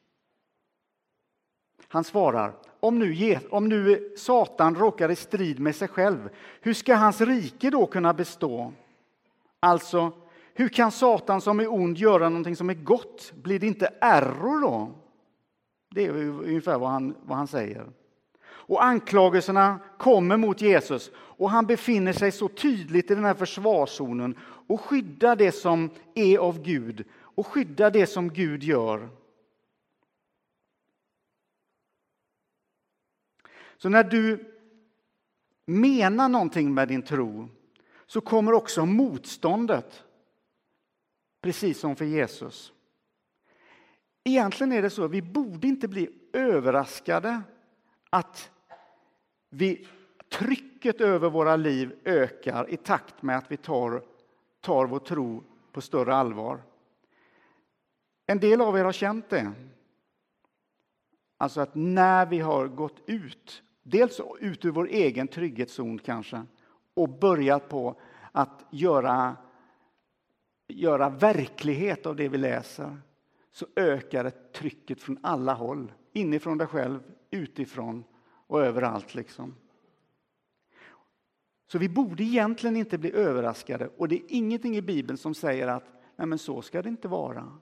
Han 1.87 2.03
svarar, 2.03 2.55
om 2.79 2.99
nu, 2.99 3.39
om 3.49 3.69
nu 3.69 4.13
Satan 4.17 4.75
råkar 4.75 5.11
i 5.11 5.15
strid 5.15 5.59
med 5.59 5.75
sig 5.75 5.87
själv, 5.87 6.29
hur 6.61 6.73
ska 6.73 6.95
hans 6.95 7.21
rike 7.21 7.69
då 7.69 7.85
kunna 7.85 8.13
bestå? 8.13 8.73
Alltså, 9.59 10.11
hur 10.53 10.69
kan 10.69 10.91
Satan 10.91 11.41
som 11.41 11.59
är 11.59 11.73
ond 11.73 11.97
göra 11.97 12.29
någonting 12.29 12.55
som 12.55 12.69
är 12.69 12.73
gott? 12.73 13.33
Blir 13.35 13.59
det 13.59 13.67
inte 13.67 13.93
error 14.01 14.61
då? 14.61 14.91
Det 15.97 16.05
är 16.05 16.11
ungefär 16.11 16.77
vad 16.77 16.89
han, 16.89 17.15
vad 17.25 17.37
han 17.37 17.47
säger. 17.47 17.91
Och 18.43 18.83
anklagelserna 18.83 19.79
kommer 19.97 20.37
mot 20.37 20.61
Jesus 20.61 21.11
och 21.15 21.49
han 21.49 21.65
befinner 21.65 22.13
sig 22.13 22.31
så 22.31 22.47
tydligt 22.47 23.11
i 23.11 23.15
den 23.15 23.25
här 23.25 23.33
försvarszonen 23.33 24.37
och 24.41 24.81
skyddar 24.81 25.35
det 25.35 25.51
som 25.51 25.89
är 26.15 26.37
av 26.37 26.61
Gud 26.61 27.05
och 27.13 27.47
skyddar 27.47 27.91
det 27.91 28.07
som 28.07 28.29
Gud 28.29 28.63
gör. 28.63 29.09
Så 33.77 33.89
när 33.89 34.03
du 34.03 34.53
menar 35.65 36.29
någonting 36.29 36.73
med 36.73 36.87
din 36.87 37.01
tro 37.01 37.49
så 38.05 38.21
kommer 38.21 38.53
också 38.53 38.85
motståndet, 38.85 40.03
precis 41.41 41.79
som 41.79 41.95
för 41.95 42.05
Jesus. 42.05 42.73
Egentligen 44.27 44.71
är 44.71 44.81
det 44.81 44.89
så 44.89 45.03
att 45.03 45.11
vi 45.11 45.21
borde 45.21 45.67
inte 45.67 45.87
bli 45.87 46.09
överraskade 46.33 47.41
att 48.09 48.51
vi, 49.49 49.87
trycket 50.29 51.01
över 51.01 51.29
våra 51.29 51.55
liv 51.55 51.95
ökar 52.03 52.69
i 52.69 52.77
takt 52.77 53.21
med 53.21 53.37
att 53.37 53.51
vi 53.51 53.57
tar, 53.57 54.03
tar 54.61 54.85
vår 54.85 54.99
tro 54.99 55.43
på 55.71 55.81
större 55.81 56.15
allvar. 56.15 56.61
En 58.25 58.39
del 58.39 58.61
av 58.61 58.77
er 58.77 58.83
har 58.83 58.91
känt 58.91 59.29
det. 59.29 59.51
Alltså 61.37 61.61
att 61.61 61.75
när 61.75 62.25
vi 62.25 62.39
har 62.39 62.67
gått 62.67 63.01
ut, 63.05 63.63
dels 63.83 64.21
ut 64.39 64.65
ur 64.65 64.71
vår 64.71 64.87
egen 64.87 65.27
trygghetszon 65.27 65.99
kanske, 65.99 66.43
och 66.93 67.09
börjat 67.09 67.69
på 67.69 68.01
att 68.31 68.65
göra, 68.69 69.35
göra 70.67 71.09
verklighet 71.09 72.05
av 72.05 72.15
det 72.15 72.29
vi 72.29 72.37
läser, 72.37 72.97
så 73.57 73.65
ökar 73.75 74.23
det 74.23 74.53
trycket 74.53 75.01
från 75.01 75.19
alla 75.21 75.53
håll. 75.53 75.91
Inifrån 76.13 76.57
dig 76.57 76.67
själv, 76.67 76.99
utifrån 77.31 78.03
och 78.23 78.61
överallt. 78.65 79.15
Liksom. 79.15 79.55
Så 81.67 81.77
vi 81.77 81.89
borde 81.89 82.23
egentligen 82.23 82.77
inte 82.77 82.97
bli 82.97 83.11
överraskade 83.11 83.87
och 83.97 84.07
det 84.07 84.15
är 84.15 84.23
ingenting 84.27 84.75
i 84.75 84.81
Bibeln 84.81 85.17
som 85.17 85.33
säger 85.33 85.67
att 85.67 85.83
Nej, 86.15 86.27
men 86.27 86.39
så 86.39 86.61
ska 86.61 86.81
det 86.81 86.89
inte 86.89 87.07
vara. 87.07 87.57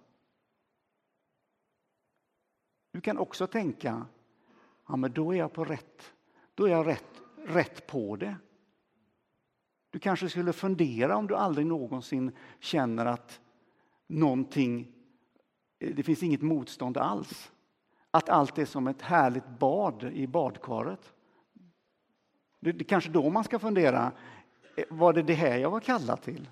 Du 2.92 3.02
kan 3.02 3.18
också 3.18 3.48
tänka, 3.48 4.06
ja 4.88 4.96
men 4.96 5.14
då 5.14 5.32
är 5.32 5.38
jag 5.38 5.54
på 5.54 5.66
rätt, 5.66 6.14
då 6.56 6.66
är 6.66 6.72
jag 6.72 6.88
rätt, 6.88 7.22
rätt 7.38 7.88
på 7.88 8.16
det. 8.16 8.36
Du 9.90 10.00
kanske 10.00 10.30
skulle 10.30 10.54
fundera 10.54 11.18
om 11.18 11.28
du 11.28 11.36
aldrig 11.36 11.68
någonsin 11.68 12.32
känner 12.60 13.06
att 13.06 13.42
någonting, 14.08 14.95
det 15.78 16.04
finns 16.04 16.24
inget 16.24 16.42
motstånd 16.42 16.98
alls. 16.98 17.52
Att 18.12 18.30
allt 18.30 18.58
är 18.58 18.66
som 18.66 18.88
ett 18.88 19.02
härligt 19.02 19.48
bad 19.60 20.04
i 20.04 20.28
badkaret. 20.28 21.14
Det 22.60 22.70
är 22.70 22.84
kanske 22.84 23.10
då 23.10 23.30
man 23.30 23.44
ska 23.44 23.60
fundera, 23.60 24.12
eh, 24.78 24.86
var 24.90 25.14
det 25.14 25.22
det 25.22 25.34
här 25.34 25.58
jag 25.58 25.72
var 25.72 25.80
kallad 25.80 26.22
till? 26.22 26.50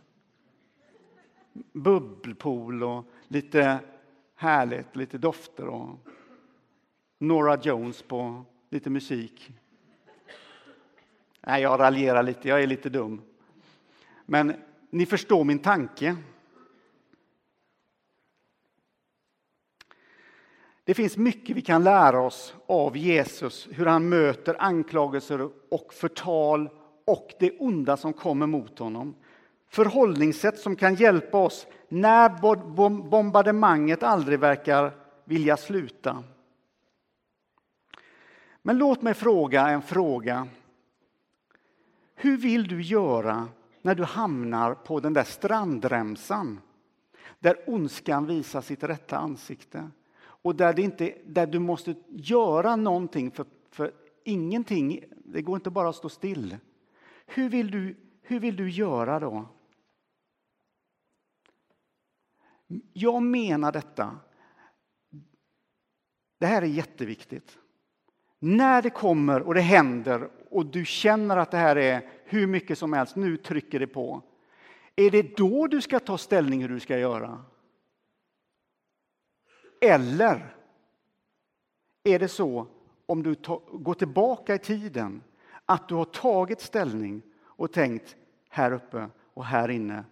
Bubbelpool 1.73 2.83
och 2.83 3.05
lite 3.27 3.79
härligt, 4.35 4.95
lite 4.95 5.17
dofter 5.17 5.67
och 5.67 6.07
Nora 7.19 7.57
Jones 7.61 8.01
på 8.01 8.45
lite 8.69 8.89
musik. 8.89 9.51
Nej, 11.41 11.61
jag 11.61 11.79
raljerar 11.79 12.23
lite, 12.23 12.49
jag 12.49 12.63
är 12.63 12.67
lite 12.67 12.89
dum. 12.89 13.21
Men 14.25 14.53
ni 14.89 15.05
förstår 15.05 15.43
min 15.43 15.59
tanke. 15.59 16.15
Det 20.85 20.93
finns 20.93 21.17
mycket 21.17 21.55
vi 21.55 21.61
kan 21.61 21.83
lära 21.83 22.21
oss 22.21 22.55
av 22.65 22.97
Jesus, 22.97 23.67
hur 23.71 23.85
han 23.85 24.09
möter 24.09 24.55
anklagelser 24.59 25.49
och 25.69 25.93
förtal 25.93 26.69
och 27.05 27.33
det 27.39 27.59
onda 27.59 27.97
som 27.97 28.13
kommer 28.13 28.47
mot 28.47 28.79
honom. 28.79 29.15
Förhållningssätt 29.69 30.59
som 30.59 30.75
kan 30.75 30.95
hjälpa 30.95 31.37
oss 31.37 31.67
när 31.89 32.29
bombardemanget 33.09 34.03
aldrig 34.03 34.39
verkar 34.39 34.91
vilja 35.25 35.57
sluta. 35.57 36.23
Men 38.61 38.77
låt 38.77 39.01
mig 39.01 39.13
fråga 39.13 39.67
en 39.67 39.81
fråga. 39.81 40.47
Hur 42.15 42.37
vill 42.37 42.67
du 42.67 42.81
göra 42.81 43.47
när 43.81 43.95
du 43.95 44.03
hamnar 44.03 44.73
på 44.73 44.99
den 44.99 45.13
där 45.13 45.23
strandremsan 45.23 46.61
där 47.39 47.57
ondskan 47.67 48.25
visar 48.25 48.61
sitt 48.61 48.83
rätta 48.83 49.17
ansikte 49.17 49.89
och 50.43 50.55
där, 50.55 50.73
det 50.73 50.81
inte, 50.81 51.13
där 51.25 51.47
du 51.47 51.59
måste 51.59 51.95
göra 52.09 52.75
någonting 52.75 53.31
för, 53.31 53.45
för 53.69 53.93
ingenting, 54.23 55.03
det 55.25 55.41
går 55.41 55.55
inte 55.55 55.69
bara 55.69 55.89
att 55.89 55.95
stå 55.95 56.09
still. 56.09 56.57
Hur 57.25 57.49
vill 57.49 57.71
du, 57.71 57.95
hur 58.21 58.39
vill 58.39 58.55
du 58.55 58.69
göra 58.69 59.19
då? 59.19 59.45
Jag 62.93 63.23
menar 63.23 63.71
detta. 63.71 64.19
Det 66.37 66.45
här 66.45 66.61
är 66.61 66.65
jätteviktigt. 66.65 67.57
När 68.39 68.81
det 68.81 68.89
kommer 68.89 69.41
och 69.41 69.53
det 69.53 69.61
händer 69.61 70.29
och 70.49 70.65
du 70.65 70.85
känner 70.85 71.37
att 71.37 71.51
det 71.51 71.57
här 71.57 71.75
är 71.75 72.09
hur 72.25 72.47
mycket 72.47 72.77
som 72.77 72.93
helst, 72.93 73.15
nu 73.15 73.37
trycker 73.37 73.79
det 73.79 73.87
på. 73.87 74.21
Är 74.95 75.11
det 75.11 75.37
då 75.37 75.67
du 75.67 75.81
ska 75.81 75.99
ta 75.99 76.17
ställning 76.17 76.61
hur 76.61 76.69
du 76.69 76.79
ska 76.79 76.97
göra? 76.97 77.45
Eller 79.83 80.55
är 82.03 82.19
det 82.19 82.27
så, 82.27 82.67
om 83.05 83.23
du 83.23 83.35
går 83.71 83.93
tillbaka 83.93 84.55
i 84.55 84.59
tiden, 84.59 85.23
att 85.65 85.87
du 85.87 85.95
har 85.95 86.05
tagit 86.05 86.61
ställning 86.61 87.21
och 87.41 87.73
tänkt 87.73 88.15
här 88.49 88.71
uppe 88.71 89.09
och 89.33 89.45
här 89.45 89.69
inne, 89.69 90.05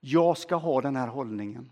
jag 0.00 0.38
ska 0.38 0.56
ha 0.56 0.80
den 0.80 0.96
här 0.96 1.08
hållningen. 1.08 1.70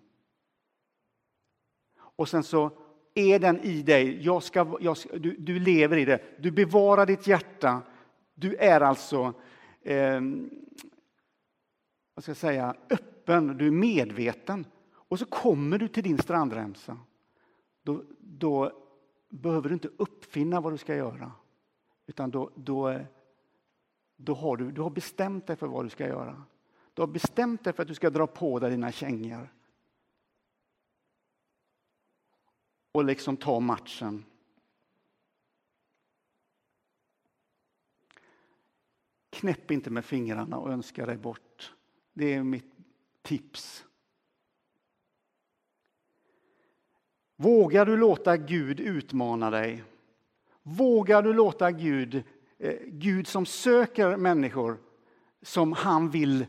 Och 1.99 2.29
sen 2.29 2.43
så 2.43 2.71
är 3.15 3.39
den 3.39 3.61
i 3.61 3.83
dig, 3.83 4.25
jag 4.25 4.43
ska, 4.43 4.79
jag, 4.81 4.97
du, 5.13 5.37
du 5.39 5.59
lever 5.59 5.97
i 5.97 6.05
det, 6.05 6.23
du 6.39 6.51
bevarar 6.51 7.07
ditt 7.07 7.27
hjärta, 7.27 7.83
du 8.35 8.57
är 8.57 8.81
alltså 8.81 9.35
eh, 9.83 10.21
vad 12.15 12.23
ska 12.23 12.31
jag 12.31 12.37
säga, 12.37 12.75
öppen, 12.91 13.59
du 13.59 13.67
är 13.67 13.71
medveten. 13.71 14.67
Och 14.93 15.19
så 15.19 15.27
kommer 15.27 15.79
du 15.79 15.89
till 15.89 16.03
din 16.03 16.19
strandremsa 16.19 16.99
då, 17.83 18.05
då 18.19 18.73
behöver 19.29 19.69
du 19.69 19.75
inte 19.75 19.91
uppfinna 19.97 20.61
vad 20.61 20.73
du 20.73 20.79
ska 20.79 20.97
göra. 20.97 21.33
Utan 22.07 22.31
då, 22.31 22.51
då, 22.55 23.01
då 24.17 24.35
har 24.35 24.57
du, 24.57 24.73
du 24.73 24.81
har 24.81 24.91
bestämt 24.91 25.47
dig 25.47 25.57
för 25.57 25.67
vad 25.67 25.85
du 25.85 25.89
ska 25.89 26.07
göra. 26.07 26.45
Du 26.95 27.03
har 27.03 27.07
bestämt 27.07 27.65
dig 27.65 27.73
för 27.73 27.83
att 27.83 27.89
du 27.89 27.95
ska 27.95 28.11
dra 28.11 28.27
på 28.27 28.59
dig 28.59 28.71
dina 28.71 28.93
kängor. 28.93 29.55
Och 32.93 33.05
liksom 33.05 33.37
ta 33.37 33.61
matchen. 33.61 34.25
Knäpp 39.31 39.71
inte 39.71 39.91
med 39.91 40.05
fingrarna 40.05 40.57
och 40.57 40.73
önska 40.73 41.07
dig 41.07 41.17
bort. 41.17 41.75
Det 42.13 42.35
är 42.35 42.43
mitt 42.43 42.73
tips. 43.23 43.87
Vågar 47.43 47.87
du 47.87 47.97
låta 47.97 48.37
Gud 48.37 48.81
utmana 48.81 49.51
dig? 49.51 49.85
Vågar 50.63 51.23
du 51.23 51.33
låta 51.33 51.71
Gud, 51.71 52.23
eh, 52.59 52.75
Gud 52.87 53.27
som 53.27 53.47
söker 53.47 54.17
människor 54.17 54.79
som 55.43 55.73
han 55.73 56.11
vill 56.11 56.47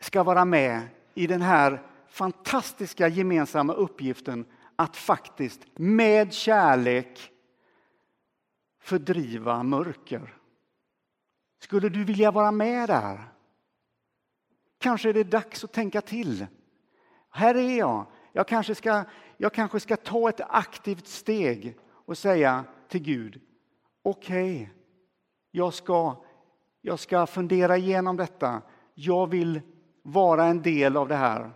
ska 0.00 0.22
vara 0.22 0.44
med 0.44 0.82
i 1.14 1.26
den 1.26 1.42
här 1.42 1.82
fantastiska 2.08 3.08
gemensamma 3.08 3.72
uppgiften 3.72 4.44
att 4.76 4.96
faktiskt 4.96 5.60
med 5.74 6.32
kärlek 6.32 7.30
fördriva 8.80 9.62
mörker. 9.62 10.34
Skulle 11.60 11.88
du 11.88 12.04
vilja 12.04 12.30
vara 12.30 12.52
med 12.52 12.88
där? 12.88 13.24
Kanske 14.78 15.08
är 15.08 15.14
det 15.14 15.24
dags 15.24 15.64
att 15.64 15.72
tänka 15.72 16.00
till. 16.00 16.46
Här 17.30 17.54
är 17.54 17.78
jag. 17.78 18.06
Jag 18.32 18.48
kanske 18.48 18.74
ska 18.74 19.04
jag 19.40 19.52
kanske 19.52 19.80
ska 19.80 19.96
ta 19.96 20.28
ett 20.28 20.40
aktivt 20.48 21.06
steg 21.06 21.76
och 21.84 22.18
säga 22.18 22.64
till 22.88 23.02
Gud, 23.02 23.40
okej, 24.02 24.54
okay, 24.54 24.68
jag, 25.50 25.74
ska, 25.74 26.16
jag 26.82 26.98
ska 26.98 27.26
fundera 27.26 27.76
igenom 27.76 28.16
detta. 28.16 28.62
Jag 28.94 29.26
vill 29.26 29.60
vara 30.02 30.44
en 30.44 30.62
del 30.62 30.96
av 30.96 31.08
det 31.08 31.14
här. 31.14 31.50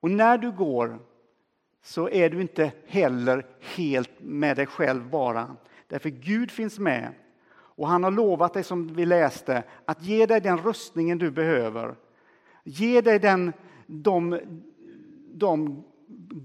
Och 0.00 0.10
när 0.10 0.38
du 0.38 0.52
går 0.52 0.98
så 1.82 2.08
är 2.08 2.30
du 2.30 2.40
inte 2.40 2.72
heller 2.86 3.46
helt 3.60 4.20
med 4.20 4.56
dig 4.56 4.66
själv 4.66 5.10
bara. 5.10 5.56
Därför 5.86 6.08
Gud 6.08 6.50
finns 6.50 6.78
med 6.78 7.14
och 7.52 7.88
han 7.88 8.04
har 8.04 8.10
lovat 8.10 8.54
dig, 8.54 8.64
som 8.64 8.94
vi 8.94 9.06
läste, 9.06 9.62
att 9.84 10.02
ge 10.02 10.26
dig 10.26 10.40
den 10.40 10.58
rustningen 10.58 11.18
du 11.18 11.30
behöver. 11.30 11.94
Ge 12.64 13.00
dig 13.00 13.18
den, 13.18 13.52
de, 13.86 14.40
de 15.32 15.84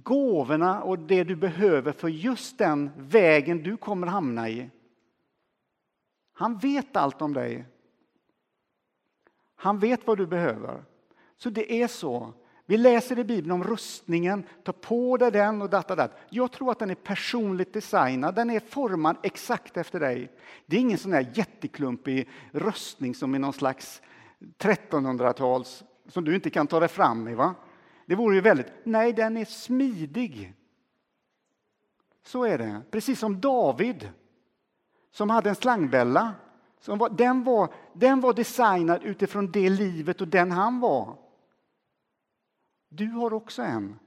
gåvorna 0.03 0.83
och 0.83 0.99
det 0.99 1.23
du 1.23 1.35
behöver 1.35 1.91
för 1.91 2.07
just 2.07 2.57
den 2.57 2.91
vägen 2.97 3.63
du 3.63 3.77
kommer 3.77 4.07
hamna 4.07 4.49
i. 4.49 4.69
Han 6.33 6.57
vet 6.57 6.95
allt 6.95 7.21
om 7.21 7.33
dig. 7.33 7.65
Han 9.55 9.79
vet 9.79 10.07
vad 10.07 10.17
du 10.17 10.27
behöver. 10.27 10.83
Så 11.37 11.49
det 11.49 11.81
är 11.81 11.87
så. 11.87 12.33
Vi 12.65 12.77
läser 12.77 13.19
i 13.19 13.23
Bibeln 13.23 13.51
om 13.51 13.63
rustningen, 13.63 14.43
ta 14.63 14.73
på 14.73 15.17
dig 15.17 15.31
den 15.31 15.61
och 15.61 15.69
datta 15.69 15.95
där. 15.95 16.09
Jag 16.29 16.51
tror 16.51 16.71
att 16.71 16.79
den 16.79 16.89
är 16.89 16.95
personligt 16.95 17.73
designad, 17.73 18.35
den 18.35 18.49
är 18.49 18.59
formad 18.59 19.17
exakt 19.23 19.77
efter 19.77 19.99
dig. 19.99 20.31
Det 20.65 20.75
är 20.75 20.81
ingen 20.81 20.97
sån 20.97 21.11
där 21.11 21.31
jätteklumpig 21.33 22.29
rustning 22.51 23.15
som 23.15 23.35
i 23.35 23.39
någon 23.39 23.53
slags 23.53 24.01
1300-tals 24.39 25.83
som 26.07 26.23
du 26.23 26.35
inte 26.35 26.49
kan 26.49 26.67
ta 26.67 26.79
dig 26.79 26.89
fram 26.89 27.27
i. 27.27 27.33
Va? 27.33 27.55
Det 28.05 28.15
vore 28.15 28.35
ju 28.35 28.41
väldigt... 28.41 28.67
Nej, 28.83 29.13
den 29.13 29.37
är 29.37 29.45
smidig. 29.45 30.53
Så 32.23 32.43
är 32.43 32.57
det. 32.57 32.81
Precis 32.91 33.19
som 33.19 33.41
David, 33.41 34.09
som 35.11 35.29
hade 35.29 35.49
en 35.49 35.55
slangbälla. 35.55 36.33
Som 36.79 36.97
var, 36.97 37.09
den, 37.09 37.43
var, 37.43 37.73
den 37.93 38.21
var 38.21 38.33
designad 38.33 39.03
utifrån 39.03 39.51
det 39.51 39.69
livet 39.69 40.21
och 40.21 40.27
den 40.27 40.51
han 40.51 40.79
var. 40.79 41.17
Du 42.89 43.07
har 43.07 43.33
också 43.33 43.61
en. 43.61 43.99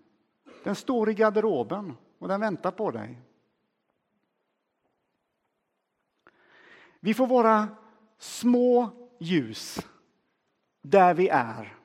Den 0.64 0.74
står 0.74 1.10
i 1.10 1.14
garderoben 1.14 1.96
och 2.18 2.28
den 2.28 2.40
väntar 2.40 2.70
på 2.70 2.90
dig. 2.90 3.20
Vi 7.00 7.14
får 7.14 7.26
vara 7.26 7.68
små 8.18 8.90
ljus 9.18 9.86
där 10.82 11.14
vi 11.14 11.28
är 11.28 11.77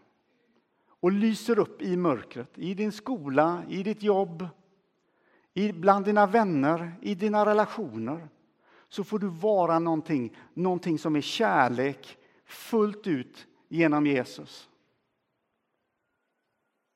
och 1.03 1.11
lyser 1.11 1.59
upp 1.59 1.81
i 1.81 1.97
mörkret, 1.97 2.57
i 2.57 2.73
din 2.73 2.91
skola, 2.91 3.63
i 3.69 3.83
ditt 3.83 4.03
jobb, 4.03 4.47
bland 5.73 6.05
dina 6.05 6.27
vänner, 6.27 6.95
i 7.01 7.15
dina 7.15 7.45
relationer. 7.45 8.29
Så 8.89 9.03
får 9.03 9.19
du 9.19 9.27
vara 9.27 9.79
någonting, 9.79 10.37
någonting 10.53 10.99
som 10.99 11.15
är 11.15 11.21
kärlek 11.21 12.17
fullt 12.45 13.07
ut 13.07 13.47
genom 13.67 14.07
Jesus. 14.07 14.69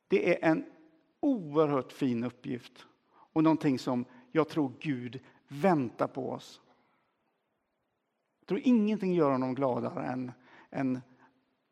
Det 0.08 0.34
är 0.34 0.50
en 0.50 0.66
oerhört 1.20 1.92
fin 1.92 2.24
uppgift 2.24 2.86
och 3.08 3.44
någonting 3.44 3.80
som 3.80 4.06
jag 4.32 4.50
tror 4.50 4.74
Gud 4.80 5.20
väntar 5.48 6.08
på 6.08 6.32
oss. 6.32 6.62
Jag 8.40 8.48
tror 8.48 8.62
ingenting 8.64 9.14
gör 9.14 9.32
honom 9.32 9.56
gladare 9.56 10.06
än, 10.06 10.32
än 10.70 11.02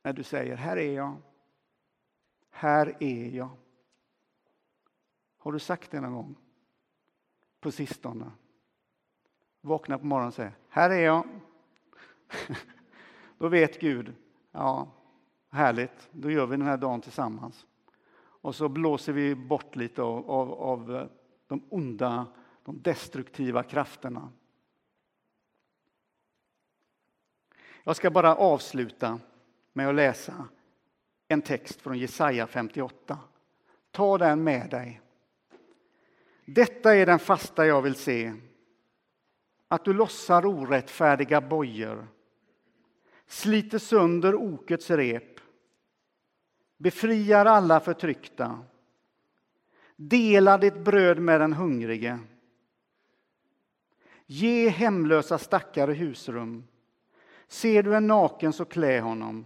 när 0.04 0.14
du 0.14 0.24
säger 0.24 0.56
här 0.56 0.78
är 0.78 0.94
jag, 0.94 1.22
här 2.56 2.98
är 3.00 3.30
jag. 3.30 3.50
Har 5.38 5.52
du 5.52 5.60
sagt 5.60 5.92
det 5.92 6.02
någon 6.02 6.14
gång? 6.14 6.36
På 7.60 7.72
sistone? 7.72 8.32
Vakna 9.62 9.98
på 9.98 10.06
morgonen 10.06 10.28
och 10.28 10.34
säga 10.34 10.52
här 10.70 10.90
är 10.90 11.06
jag. 11.06 11.28
Då 13.38 13.48
vet 13.48 13.82
Gud, 13.82 14.14
ja, 14.52 14.88
härligt, 15.50 16.10
då 16.12 16.32
gör 16.32 16.46
vi 16.46 16.58
den 16.58 16.68
här 16.68 16.78
dagen 16.78 17.02
tillsammans. 17.02 17.66
Och 18.18 18.56
så 18.56 18.70
blåser 18.70 19.14
vi 19.14 19.36
bort 19.36 19.76
lite 19.76 20.02
av, 20.02 20.32
av, 20.32 20.54
av 20.54 20.96
eh, 20.96 21.08
de 21.48 21.64
onda, 21.70 22.28
de 22.64 22.82
destruktiva 22.82 23.64
krafterna. 23.64 24.32
Jag 27.84 27.96
ska 27.96 28.12
bara 28.12 28.36
avsluta 28.36 29.20
med 29.74 29.90
att 29.90 29.96
läsa 29.96 30.48
en 31.36 31.42
text 31.42 31.82
från 31.82 31.98
Jesaja 31.98 32.48
58. 32.48 33.20
Ta 33.92 34.18
den 34.18 34.44
med 34.44 34.70
dig. 34.70 35.02
Detta 36.46 36.96
är 36.96 37.06
den 37.06 37.20
fasta 37.20 37.66
jag 37.66 37.82
vill 37.82 37.96
se. 37.96 38.34
Att 39.68 39.86
du 39.86 39.94
lossar 39.94 40.46
orättfärdiga 40.46 41.42
bojor, 41.42 42.08
sliter 43.28 43.78
sönder 43.78 44.36
okets 44.36 44.90
rep, 44.90 45.40
befriar 46.78 47.46
alla 47.46 47.80
förtryckta, 47.80 48.60
delar 49.96 50.58
ditt 50.58 50.78
bröd 50.78 51.20
med 51.20 51.42
den 51.42 51.54
hungrige. 51.54 52.20
Ge 54.26 54.70
hemlösa 54.70 55.38
stackare 55.38 55.94
husrum. 55.94 56.68
Ser 57.48 57.84
du 57.84 57.96
en 57.96 58.08
naken 58.08 58.54
så 58.54 58.66
klä 58.66 59.00
honom. 59.00 59.46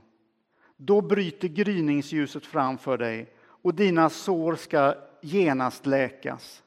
Då 0.82 1.02
bryter 1.02 1.48
gryningsljuset 1.48 2.46
fram 2.46 2.78
för 2.78 2.98
dig 2.98 3.34
och 3.39 3.76
dina 3.76 4.10
sår 4.10 4.56
ska 4.56 4.96
genast 5.22 5.86
läkas. 5.86 6.63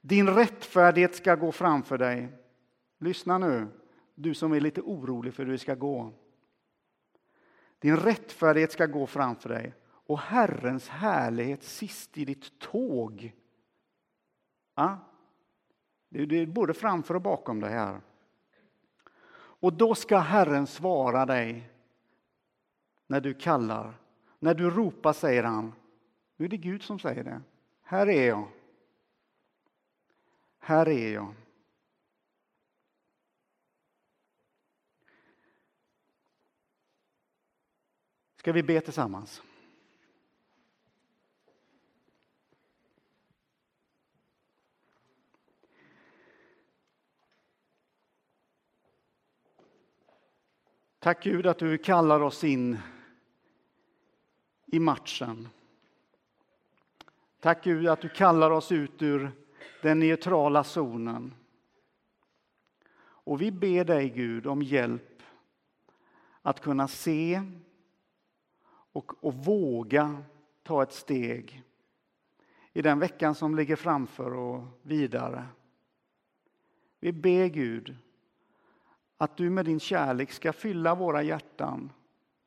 Din 0.00 0.28
rättfärdighet 0.28 1.14
ska 1.14 1.34
gå 1.34 1.52
framför 1.52 1.98
dig. 1.98 2.28
Lyssna 2.98 3.38
nu, 3.38 3.66
du 4.14 4.34
som 4.34 4.52
är 4.52 4.60
lite 4.60 4.80
orolig 4.80 5.34
för 5.34 5.44
hur 5.44 5.52
det 5.52 5.58
ska 5.58 5.74
gå. 5.74 6.12
Din 7.78 7.96
rättfärdighet 7.96 8.72
ska 8.72 8.86
gå 8.86 9.06
framför 9.06 9.48
dig 9.48 9.74
och 9.86 10.18
Herrens 10.18 10.88
härlighet 10.88 11.62
sist 11.62 12.18
i 12.18 12.24
ditt 12.24 12.58
tåg. 12.58 13.32
Ja? 14.74 14.98
Det 16.08 16.38
är 16.38 16.46
både 16.46 16.74
framför 16.74 17.14
och 17.14 17.22
bakom 17.22 17.60
dig 17.60 17.72
här. 17.72 18.00
Och 19.32 19.72
då 19.72 19.94
ska 19.94 20.18
Herren 20.18 20.66
svara 20.66 21.26
dig 21.26 21.70
när 23.10 23.20
du 23.20 23.34
kallar. 23.34 23.94
När 24.38 24.54
du 24.54 24.70
ropar 24.70 25.12
säger 25.12 25.42
han, 25.42 25.72
nu 26.36 26.44
är 26.44 26.48
det 26.48 26.56
Gud 26.56 26.82
som 26.82 26.98
säger 26.98 27.24
det. 27.24 27.40
Här 27.82 28.06
är 28.06 28.28
jag. 28.28 28.48
Här 30.58 30.88
är 30.88 31.12
jag. 31.12 31.34
Ska 38.36 38.52
vi 38.52 38.62
be 38.62 38.80
tillsammans? 38.80 39.42
Tack 50.98 51.22
Gud 51.22 51.46
att 51.46 51.58
du 51.58 51.78
kallar 51.78 52.20
oss 52.20 52.44
in 52.44 52.78
i 54.72 54.78
matchen. 54.78 55.48
Tack 57.40 57.64
Gud 57.64 57.88
att 57.88 58.00
du 58.00 58.08
kallar 58.08 58.50
oss 58.50 58.72
ut 58.72 59.02
ur 59.02 59.32
den 59.82 59.98
neutrala 59.98 60.64
zonen. 60.64 61.34
Och 63.00 63.42
vi 63.42 63.50
ber 63.50 63.84
dig 63.84 64.08
Gud 64.10 64.46
om 64.46 64.62
hjälp 64.62 65.22
att 66.42 66.60
kunna 66.60 66.88
se 66.88 67.42
och, 68.92 69.24
och 69.24 69.34
våga 69.34 70.22
ta 70.62 70.82
ett 70.82 70.92
steg 70.92 71.62
i 72.72 72.82
den 72.82 72.98
veckan 72.98 73.34
som 73.34 73.54
ligger 73.54 73.76
framför 73.76 74.34
och 74.34 74.62
vidare. 74.82 75.46
Vi 77.00 77.12
ber 77.12 77.46
Gud 77.46 77.96
att 79.16 79.36
du 79.36 79.50
med 79.50 79.64
din 79.64 79.80
kärlek 79.80 80.32
ska 80.32 80.52
fylla 80.52 80.94
våra 80.94 81.22
hjärtan 81.22 81.92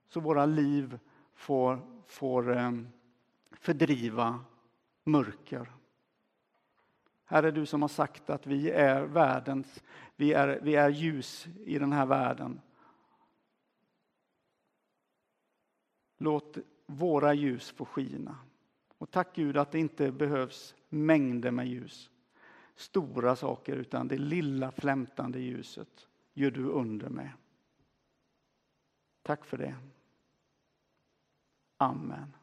så 0.08 0.20
våra 0.20 0.46
liv 0.46 1.00
får, 1.34 1.93
får 2.13 2.58
eh, 2.58 2.71
fördriva 3.52 4.45
mörker. 5.04 5.71
Herre, 7.26 7.52
du 7.52 7.65
som 7.65 7.82
har 7.82 7.89
sagt 7.89 8.30
att 8.30 8.47
vi 8.47 8.69
är 8.69 9.02
världens, 9.02 9.84
vi 10.15 10.34
är, 10.34 10.60
vi 10.62 10.76
är 10.76 10.89
ljus 10.89 11.47
i 11.65 11.80
den 11.80 11.91
här 11.91 12.06
världen. 12.06 12.62
Låt 16.17 16.58
våra 16.86 17.34
ljus 17.34 17.71
få 17.71 17.86
skina. 17.86 18.38
Och 18.97 19.12
tack 19.12 19.36
Gud 19.36 19.58
att 19.58 19.71
det 19.71 19.80
inte 19.80 20.12
behövs 20.12 20.76
mängder 20.89 21.52
med 21.52 21.67
ljus, 21.67 22.12
stora 22.76 23.36
saker, 23.36 23.76
utan 23.76 24.08
det 24.08 24.17
lilla 24.17 24.71
flämtande 24.71 25.39
ljuset 25.39 26.08
gör 26.34 26.52
du 26.52 26.65
under 26.65 27.10
med. 27.10 27.32
Tack 29.21 29.45
för 29.45 29.58
det. 29.58 29.76
Amen. 31.82 32.34